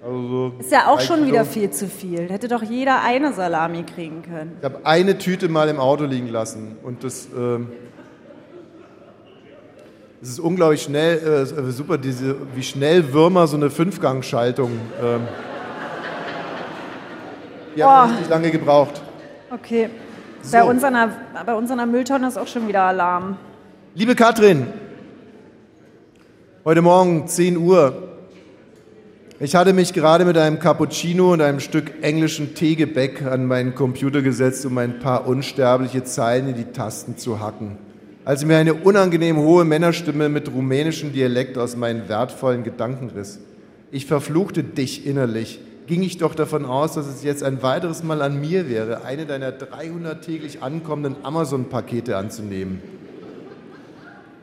[0.04, 2.28] Also so Ist ja auch schon wieder viel zu viel.
[2.28, 4.58] Da hätte doch jeder eine Salami kriegen können.
[4.60, 7.72] Ich habe eine Tüte mal im Auto liegen lassen und das, ähm,
[10.20, 14.72] das ist unglaublich schnell, äh, super, diese, wie schnell Würmer so eine Fünfgangschaltung.
[15.02, 15.22] Ähm,
[17.76, 18.12] die haben Boah.
[18.12, 19.02] richtig lange gebraucht.
[19.52, 19.90] Okay.
[20.50, 20.70] Bei, So.
[20.70, 21.10] uns an der,
[21.46, 23.38] bei uns an der Mülltonne ist auch schon wieder Alarm.
[23.94, 24.66] Liebe Katrin,
[26.66, 28.10] heute Morgen 10 Uhr.
[29.40, 34.22] Ich hatte mich gerade mit einem Cappuccino und einem Stück englischen Teegebäck an meinen Computer
[34.22, 37.78] gesetzt, um ein paar unsterbliche Zeilen in die Tasten zu hacken.
[38.26, 43.40] Als mir eine unangenehm hohe Männerstimme mit rumänischem Dialekt aus meinen wertvollen Gedanken riss.
[43.92, 45.60] Ich verfluchte dich innerlich.
[45.88, 49.26] Ging ich doch davon aus, dass es jetzt ein weiteres Mal an mir wäre, eine
[49.26, 52.82] deiner 300 täglich ankommenden Amazon-Pakete anzunehmen.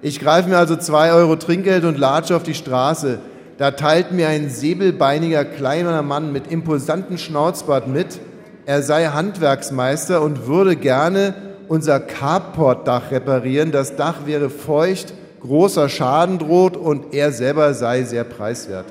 [0.03, 3.19] Ich greife mir also zwei Euro Trinkgeld und latsche auf die Straße.
[3.57, 8.21] Da teilt mir ein säbelbeiniger kleiner Mann mit imposantem Schnauzbart mit,
[8.67, 11.35] er sei Handwerksmeister und würde gerne
[11.69, 13.73] unser Carportdach reparieren.
[13.73, 18.85] Das Dach wäre feucht, großer Schaden droht und er selber sei sehr preiswert.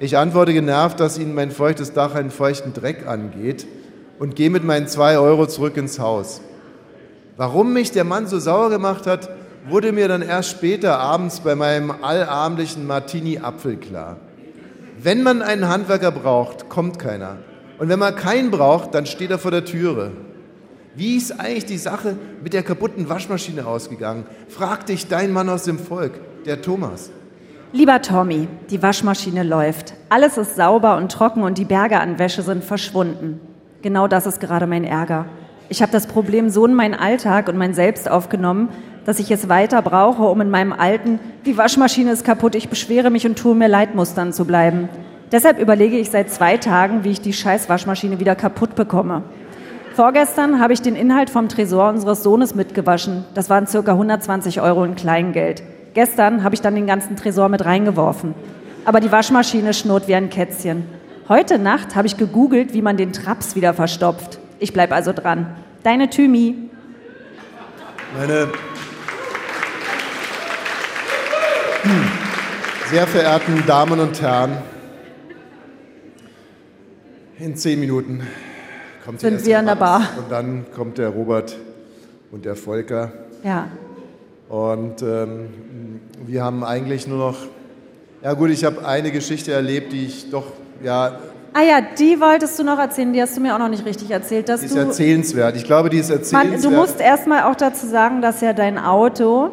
[0.00, 3.66] Ich antworte genervt, dass Ihnen mein feuchtes Dach einen feuchten Dreck angeht
[4.20, 6.40] und gehe mit meinen zwei Euro zurück ins Haus.
[7.36, 9.28] Warum mich der Mann so sauer gemacht hat,
[9.68, 14.18] wurde mir dann erst später abends bei meinem allabendlichen Martini-Apfel klar.
[15.00, 17.38] Wenn man einen Handwerker braucht, kommt keiner.
[17.78, 20.12] Und wenn man keinen braucht, dann steht er vor der Türe.
[20.94, 24.26] Wie ist eigentlich die Sache mit der kaputten Waschmaschine ausgegangen?
[24.48, 27.10] Frag dich dein Mann aus dem Volk, der Thomas.
[27.70, 29.92] Lieber Tommy, die Waschmaschine läuft.
[30.08, 33.40] Alles ist sauber und trocken und die Berge an Wäsche sind verschwunden.
[33.82, 35.26] Genau das ist gerade mein Ärger.
[35.68, 38.70] Ich habe das Problem so in meinen Alltag und mein Selbst aufgenommen,
[39.04, 43.10] dass ich es weiter brauche, um in meinem alten, die Waschmaschine ist kaputt, ich beschwere
[43.10, 44.88] mich und tue mir Leidmustern zu bleiben.
[45.30, 49.24] Deshalb überlege ich seit zwei Tagen, wie ich die scheiß Waschmaschine wieder kaputt bekomme.
[49.92, 53.26] Vorgestern habe ich den Inhalt vom Tresor unseres Sohnes mitgewaschen.
[53.34, 55.62] Das waren circa 120 Euro in Kleingeld.
[55.94, 58.34] Gestern habe ich dann den ganzen Tresor mit reingeworfen.
[58.84, 60.84] Aber die Waschmaschine schnurrt wie ein Kätzchen.
[61.28, 64.38] Heute Nacht habe ich gegoogelt, wie man den Traps wieder verstopft.
[64.58, 65.56] Ich bleib also dran.
[65.82, 66.54] Deine Thymi.
[68.18, 68.48] Meine
[72.90, 74.56] sehr verehrten Damen und Herren,
[77.38, 78.22] in zehn Minuten
[79.04, 80.02] kommt Sind wir in der Bar.
[80.16, 81.56] Und dann kommt der Robert
[82.32, 83.12] und der Volker.
[83.44, 83.68] Ja.
[84.48, 87.36] Und ähm, wir haben eigentlich nur noch,
[88.22, 90.44] ja gut, ich habe eine Geschichte erlebt, die ich doch,
[90.82, 91.18] ja,
[91.54, 94.10] Ah ja, die wolltest du noch erzählen, die hast du mir auch noch nicht richtig
[94.10, 95.56] erzählt, dass die ist du erzählenswert.
[95.56, 96.64] Ich glaube, die ist Man, erzählenswert.
[96.64, 99.50] du musst erstmal auch dazu sagen, dass ja dein Auto,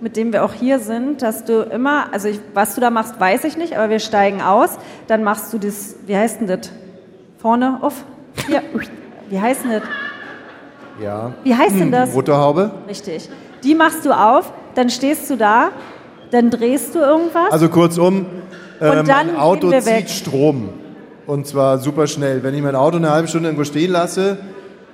[0.00, 3.18] mit dem wir auch hier sind, dass du immer, also ich, was du da machst,
[3.20, 4.70] weiß ich nicht, aber wir steigen aus,
[5.06, 6.70] dann machst du das, wie heißt denn das?
[7.38, 8.04] Vorne auf?
[8.48, 8.62] Hier.
[9.30, 9.82] Wie heißt denn das?
[11.02, 11.32] Ja.
[11.44, 12.12] Wie heißt denn das?
[12.12, 12.70] Motorhaube.
[12.88, 13.28] Richtig.
[13.64, 15.70] Die machst du auf, dann stehst du da,
[16.30, 17.50] dann drehst du irgendwas.
[17.50, 18.26] Also kurzum,
[18.80, 20.08] äh, mein Auto zieht weg.
[20.08, 20.68] Strom.
[21.26, 22.42] Und zwar super schnell.
[22.42, 24.38] Wenn ich mein Auto eine halbe Stunde irgendwo stehen lasse,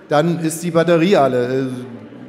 [0.08, 1.46] dann ist die Batterie alle.
[1.46, 1.66] Äh,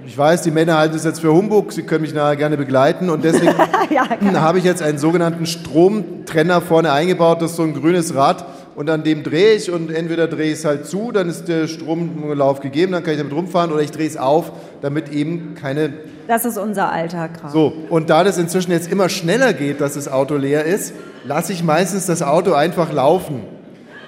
[0.06, 3.10] Ich weiß, die Männer halten es jetzt für Humbug, sie können mich nachher gerne begleiten
[3.10, 3.54] und deswegen
[3.90, 8.14] ja, kann- habe ich jetzt einen sogenannten Stromtrenner vorne eingebaut, das ist so ein grünes
[8.14, 8.44] Rad
[8.76, 11.68] und an dem drehe ich und entweder drehe ich es halt zu, dann ist der
[11.68, 14.52] Stromlauf gegeben, dann kann ich damit rumfahren oder ich drehe es auf,
[14.82, 15.94] damit eben keine
[16.28, 17.52] das ist unser Alltag gerade.
[17.52, 20.94] so, und da das inzwischen jetzt immer schneller geht, dass das Auto leer ist,
[21.26, 23.42] lasse ich meistens das Auto einfach laufen.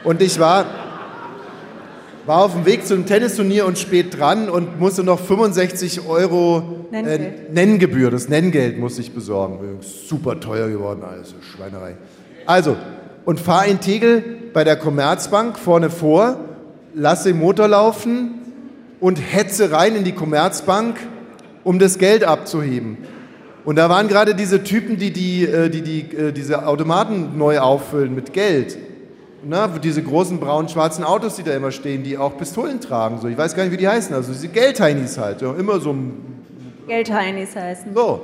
[0.05, 0.65] Und ich war,
[2.25, 7.21] war auf dem Weg zum Tennisturnier und spät dran und musste noch 65 Euro Nenngeld.
[7.21, 9.59] Äh, Nenngebühr, das Nenngeld musste ich besorgen.
[9.81, 11.95] Super teuer geworden, alles Schweinerei.
[12.45, 12.77] Also,
[13.25, 14.23] und fahr in Tegel
[14.53, 16.39] bei der Commerzbank vorne vor,
[16.93, 18.35] lass den Motor laufen
[18.99, 20.97] und hetze rein in die Commerzbank,
[21.63, 22.97] um das Geld abzuheben.
[23.65, 27.59] Und da waren gerade diese Typen, die, die, äh, die, die äh, diese Automaten neu
[27.59, 28.77] auffüllen mit Geld.
[29.43, 33.19] Na, diese großen braunen, schwarzen Autos, die da immer stehen, die auch Pistolen tragen.
[33.19, 33.27] So.
[33.27, 34.15] Ich weiß gar nicht, wie die heißen.
[34.15, 35.41] Also diese Geldheinis halt.
[35.41, 36.13] Immer so ein
[36.87, 37.93] Geldheinis heißen.
[37.93, 38.21] so.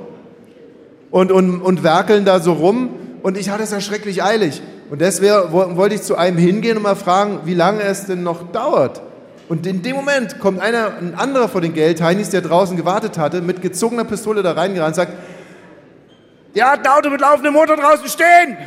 [1.10, 2.90] Und, und, und werkeln da so rum.
[3.22, 4.62] Und ich hatte es ja schrecklich eilig.
[4.92, 8.22] Und deswegen wo- wollte ich zu einem hingehen und mal fragen, wie lange es denn
[8.22, 9.00] noch dauert.
[9.48, 13.40] Und in dem Moment kommt einer, ein anderer von den Geldheinis, der draußen gewartet hatte,
[13.40, 15.12] mit gezogener Pistole da reingerannt und sagt,
[16.54, 18.58] der hat ein Auto mit laufendem Motor draußen stehen.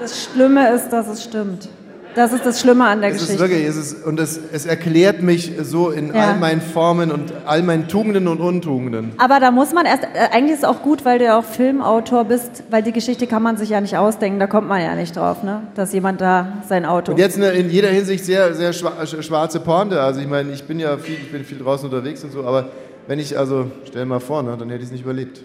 [0.00, 1.68] Das Schlimme ist, dass es stimmt.
[2.14, 3.40] Das ist das Schlimme an der Es ist Geschichte.
[3.48, 6.28] wirklich, es ist, und es, es erklärt mich so in Ja.
[6.32, 9.12] all meinen Formen und all meinen Tugenden und Untugenden.
[9.18, 11.44] Aber da muss man erst, äh, eigentlich ist es auch gut, weil du ja auch
[11.44, 14.94] Filmautor bist, weil die Geschichte kann man sich ja nicht ausdenken, da kommt man ja
[14.94, 15.62] nicht drauf, ne?
[15.74, 17.12] dass jemand da sein Auto.
[17.12, 20.00] Und jetzt eine in jeder Hinsicht sehr, sehr schwa- sch- schwarze Pointe.
[20.00, 22.68] Also ich meine, ich bin ja viel, ich bin viel draußen unterwegs und so, aber
[23.06, 25.40] wenn ich, also stell mal vor, ne, dann hätte ich es nicht überlebt.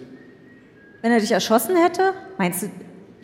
[1.00, 2.66] Wenn er dich erschossen hätte, meinst du,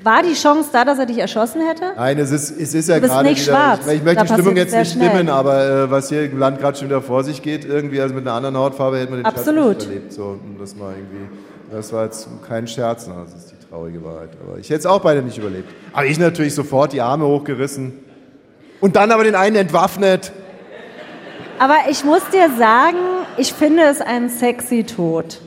[0.05, 1.92] war die Chance da, dass er dich erschossen hätte?
[1.96, 3.86] Nein, es ist, es ist ja gerade nicht wieder, schwarz.
[3.86, 5.09] ich, ich möchte Da die Stimmung jetzt nicht schnell.
[5.11, 8.14] stimmen, aber äh, was hier im Land gerade schon wieder vor sich geht, irgendwie, also
[8.14, 9.76] mit einer anderen Hautfarbe hätte man den Absolut.
[9.78, 10.12] Nicht überlebt.
[10.12, 11.28] So, das mal irgendwie,
[11.72, 14.30] das war jetzt kein Scherz, das ist die traurige Wahrheit.
[14.46, 15.68] Aber ich hätte es auch beide nicht überlebt.
[15.92, 17.92] Aber ich natürlich sofort die Arme hochgerissen
[18.80, 20.32] und dann aber den einen entwaffnet.
[21.59, 22.98] Aber ich muss dir sagen,
[23.36, 25.40] ich finde es ein sexy Tod.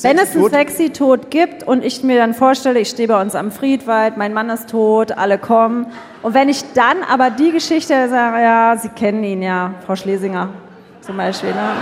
[0.00, 3.34] Wenn es einen sexy Tod gibt und ich mir dann vorstelle, ich stehe bei uns
[3.34, 5.86] am Friedwald, mein Mann ist tot, alle kommen.
[6.22, 10.48] Und wenn ich dann aber die Geschichte sage, ja, Sie kennen ihn ja, Frau Schlesinger
[11.02, 11.72] zum Beispiel, ne?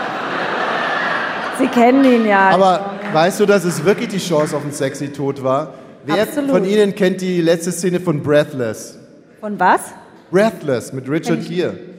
[1.61, 2.51] Sie kennen ihn ja.
[2.51, 5.75] Aber weißt du, dass es wirklich die Chance auf einen sexy Tod war?
[6.05, 6.51] Wer Absolut.
[6.51, 8.99] von Ihnen kennt die letzte Szene von Breathless?
[9.39, 9.83] Von was?
[10.33, 11.90] Breathless mit Richard Gere.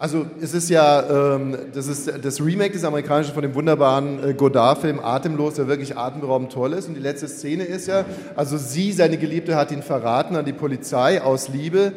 [0.00, 4.32] Also es ist ja, ähm, das ist das Remake des amerikanischen von dem wunderbaren äh,
[4.32, 6.88] Godard-Film Atemlos, der wirklich atemberaubend toll ist.
[6.88, 10.54] Und die letzte Szene ist ja, also sie, seine Geliebte, hat ihn verraten an die
[10.54, 11.92] Polizei aus Liebe.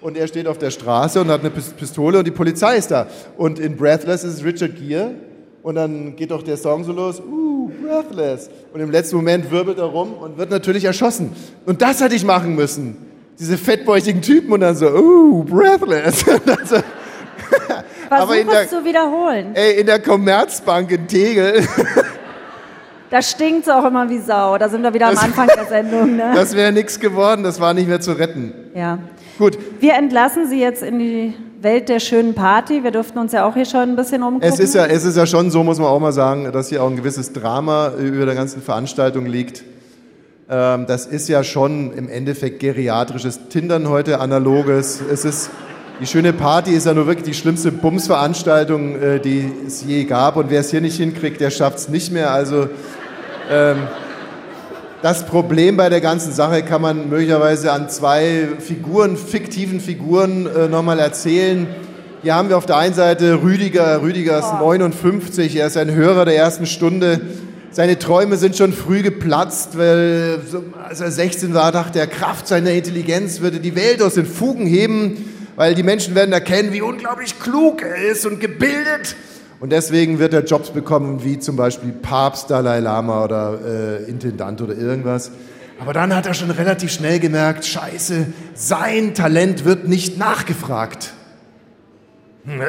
[0.00, 2.92] Und er steht auf der Straße und hat eine Pis- Pistole und die Polizei ist
[2.92, 3.08] da.
[3.36, 5.14] Und in Breathless ist es Richard Gere.
[5.64, 8.50] Und dann geht doch der Song so los, uh, Breathless.
[8.72, 11.32] Und im letzten Moment wirbelt er rum und wird natürlich erschossen.
[11.66, 12.98] Und das hätte ich machen müssen.
[13.36, 16.24] Diese fettbäuchigen Typen und dann so, uh, Breathless.
[18.08, 19.50] Versuch Aber in der- es zu wiederholen.
[19.54, 21.62] ey, in der Commerzbank in Tegel,
[23.10, 24.58] Da stinkt es auch immer wie Sau.
[24.58, 26.16] Da sind wir wieder am Das- Anfang der Sendung.
[26.16, 26.32] Ne?
[26.34, 28.52] das wäre nichts geworden, das war nicht mehr zu retten.
[28.74, 28.98] Ja.
[29.38, 31.32] Gut, Wir entlassen Sie jetzt in die
[31.62, 32.84] Welt der schönen Party.
[32.84, 34.46] Wir durften uns ja auch hier schon ein bisschen umgucken.
[34.52, 36.82] es ist, ja, es ist ja schon so, muss man auch mal sagen, dass hier
[36.82, 39.62] auch ein gewisses Drama über der ganzen Veranstaltung liegt.
[40.50, 45.00] Ähm, das ist ja schon im Endeffekt geriatrisches Tindern heute, analoges.
[45.10, 45.50] Es ist,
[46.00, 50.36] die schöne Party ist ja nur wirklich die schlimmste Bumsveranstaltung, äh, die es je gab.
[50.36, 52.30] Und wer es hier nicht hinkriegt, der schafft es nicht mehr.
[52.30, 52.68] Also
[53.50, 53.78] ähm,
[55.02, 60.68] das Problem bei der ganzen Sache kann man möglicherweise an zwei Figuren, fiktiven Figuren äh,
[60.68, 61.66] nochmal erzählen.
[62.22, 64.00] Hier haben wir auf der einen Seite Rüdiger.
[64.00, 67.20] Rüdiger ist 59, er ist ein Hörer der ersten Stunde.
[67.70, 70.40] Seine Träume sind schon früh geplatzt, weil
[70.88, 74.66] als er 16 war, dachte er, Kraft seiner Intelligenz würde die Welt aus den Fugen
[74.66, 79.16] heben, weil die Menschen werden erkennen, wie unglaublich klug er ist und gebildet.
[79.58, 84.62] Und deswegen wird er Jobs bekommen, wie zum Beispiel Papst, Dalai Lama oder äh, Intendant
[84.62, 85.32] oder irgendwas.
[85.80, 91.12] Aber dann hat er schon relativ schnell gemerkt, scheiße, sein Talent wird nicht nachgefragt.
[92.44, 92.64] Hm, äh,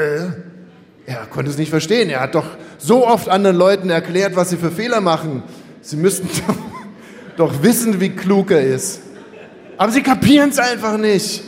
[1.05, 2.09] Er konnte es nicht verstehen.
[2.09, 2.47] Er hat doch
[2.79, 5.43] so oft anderen Leuten erklärt, was sie für Fehler machen.
[5.81, 6.27] Sie müssten
[7.37, 9.01] doch, doch wissen, wie klug er ist.
[9.77, 11.43] Aber sie kapieren es einfach nicht.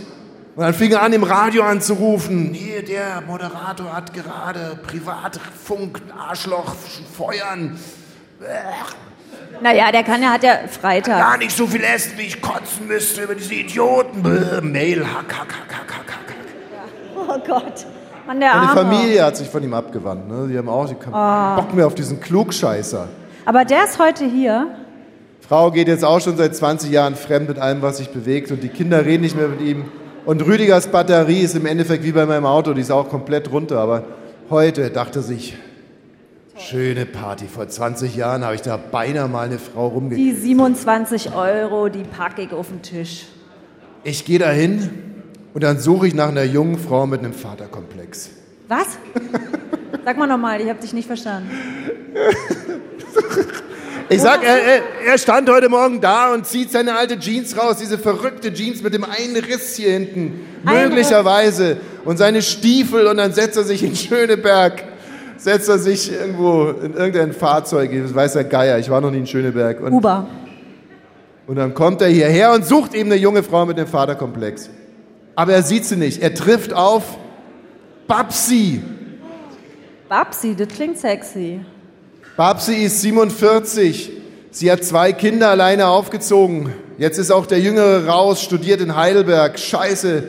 [0.56, 2.54] Und dann fing er an, im Radio anzurufen.
[2.54, 6.76] Hier, der Moderator hat gerade Privatfunk, Arschloch,
[7.18, 7.80] feuern.
[9.62, 11.20] Naja, der kann ja, hat ja Freitag.
[11.20, 14.24] Gar nicht so viel essen, wie ich kotzen müsste über diese Idioten.
[14.24, 16.36] Bäh, Mail, hack, hack, hack, hack, hack, hack.
[17.16, 17.86] Oh Gott.
[18.28, 18.82] Mann, der Meine Arme.
[18.82, 20.28] Familie hat sich von ihm abgewandt.
[20.28, 20.48] Ne?
[20.50, 23.08] Die haben auch die keinen Bock mehr auf diesen Klugscheißer.
[23.46, 24.68] Aber der ist heute hier.
[25.48, 28.64] Frau geht jetzt auch schon seit 20 Jahren fremd mit allem, was sich bewegt und
[28.64, 29.86] die Kinder reden nicht mehr mit ihm.
[30.26, 33.80] Und Rüdigers Batterie ist im Endeffekt wie bei meinem Auto, die ist auch komplett runter.
[33.80, 34.04] Aber
[34.50, 35.58] heute dachte sich,
[36.58, 37.48] schöne Party.
[37.48, 40.30] Vor 20 Jahren habe ich da beinahe mal eine Frau rumgekriegt.
[40.30, 43.26] Die 27 Euro, die packe ich auf den Tisch.
[44.04, 44.90] Ich gehe dahin
[45.54, 48.30] und dann suche ich nach einer jungen Frau mit einem Vaterkomplex.
[48.68, 48.98] Was?
[50.06, 51.50] Sag mal nochmal, ich habe dich nicht verstanden.
[54.12, 57.98] Ich sag, er, er, stand heute Morgen da und zieht seine alte Jeans raus, diese
[57.98, 63.32] verrückte Jeans mit dem einen Riss hier hinten, Ein möglicherweise, und seine Stiefel und dann
[63.32, 64.84] setzt er sich in Schöneberg,
[65.38, 69.20] setzt er sich irgendwo in irgendein Fahrzeug, das weiß der Geier, ich war noch nie
[69.20, 69.80] in Schöneberg.
[69.80, 70.28] Und, Uber.
[71.48, 74.70] und dann kommt er hierher und sucht eben eine junge Frau mit dem Vaterkomplex.
[75.36, 77.18] Aber er sieht sie nicht, er trifft auf
[78.10, 78.82] Babsi.
[80.10, 81.62] Babsi, das klingt sexy.
[82.42, 84.10] Babsi ist 47.
[84.50, 86.74] Sie hat zwei Kinder alleine aufgezogen.
[86.98, 89.60] Jetzt ist auch der Jüngere raus, studiert in Heidelberg.
[89.60, 90.24] Scheiße.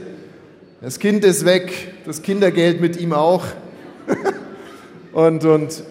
[0.82, 1.72] Das Kind ist weg.
[2.04, 3.44] Das Kindergeld mit ihm auch.
[5.14, 5.84] und, und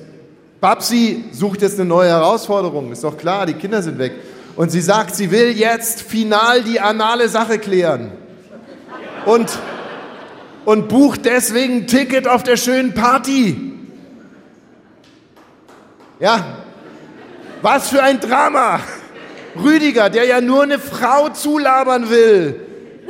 [0.60, 2.92] Babsi sucht jetzt eine neue Herausforderung.
[2.92, 4.12] Ist doch klar, die Kinder sind weg.
[4.56, 8.12] Und sie sagt, sie will jetzt final die anale Sache klären.
[9.26, 9.50] Und,
[10.66, 13.71] und bucht deswegen ein Ticket auf der schönen Party.
[16.22, 16.58] Ja,
[17.64, 18.80] was für ein Drama.
[19.56, 22.56] Rüdiger, der ja nur eine Frau zulabern will,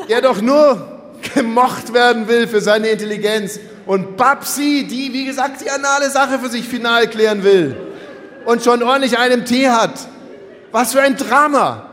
[0.09, 3.59] der doch nur gemocht werden will für seine Intelligenz.
[3.85, 7.75] Und Babsi, die, wie gesagt, die anale Sache für sich final klären will
[8.45, 10.07] und schon ordentlich einen Tee hat.
[10.71, 11.89] Was für ein Drama.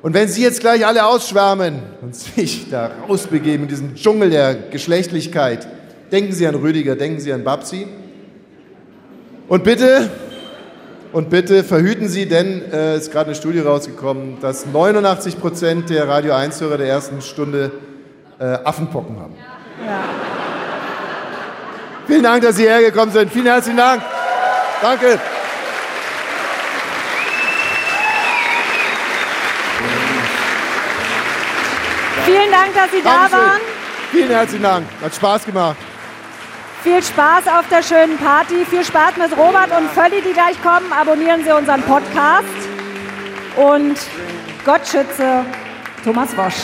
[0.00, 4.54] Und wenn Sie jetzt gleich alle ausschwärmen und sich da rausbegeben in diesen Dschungel der
[4.54, 5.68] Geschlechtlichkeit,
[6.10, 7.86] denken Sie an Rüdiger, denken Sie an Babsi.
[9.48, 10.10] Und bitte,
[11.12, 15.88] und bitte verhüten Sie, denn äh, es ist gerade eine Studie rausgekommen, dass 89 Prozent
[15.88, 17.70] der Radio 1-Hörer der ersten Stunde
[18.40, 19.34] äh, Affenpocken haben.
[22.08, 23.32] Vielen Dank, dass Sie hergekommen sind.
[23.32, 24.02] Vielen herzlichen Dank.
[24.82, 25.18] Danke.
[32.24, 33.38] Vielen Dank, dass Sie da Dankeschön.
[33.38, 33.60] waren.
[34.10, 34.86] Vielen herzlichen Dank.
[35.00, 35.76] Hat Spaß gemacht.
[36.86, 38.64] Viel Spaß auf der schönen Party.
[38.64, 40.92] Viel Spaß mit Robert und Völli, die gleich kommen.
[40.92, 42.46] Abonnieren Sie unseren Podcast.
[43.56, 43.98] Und
[44.64, 45.44] Gott schütze
[46.04, 46.54] Thomas Wosch.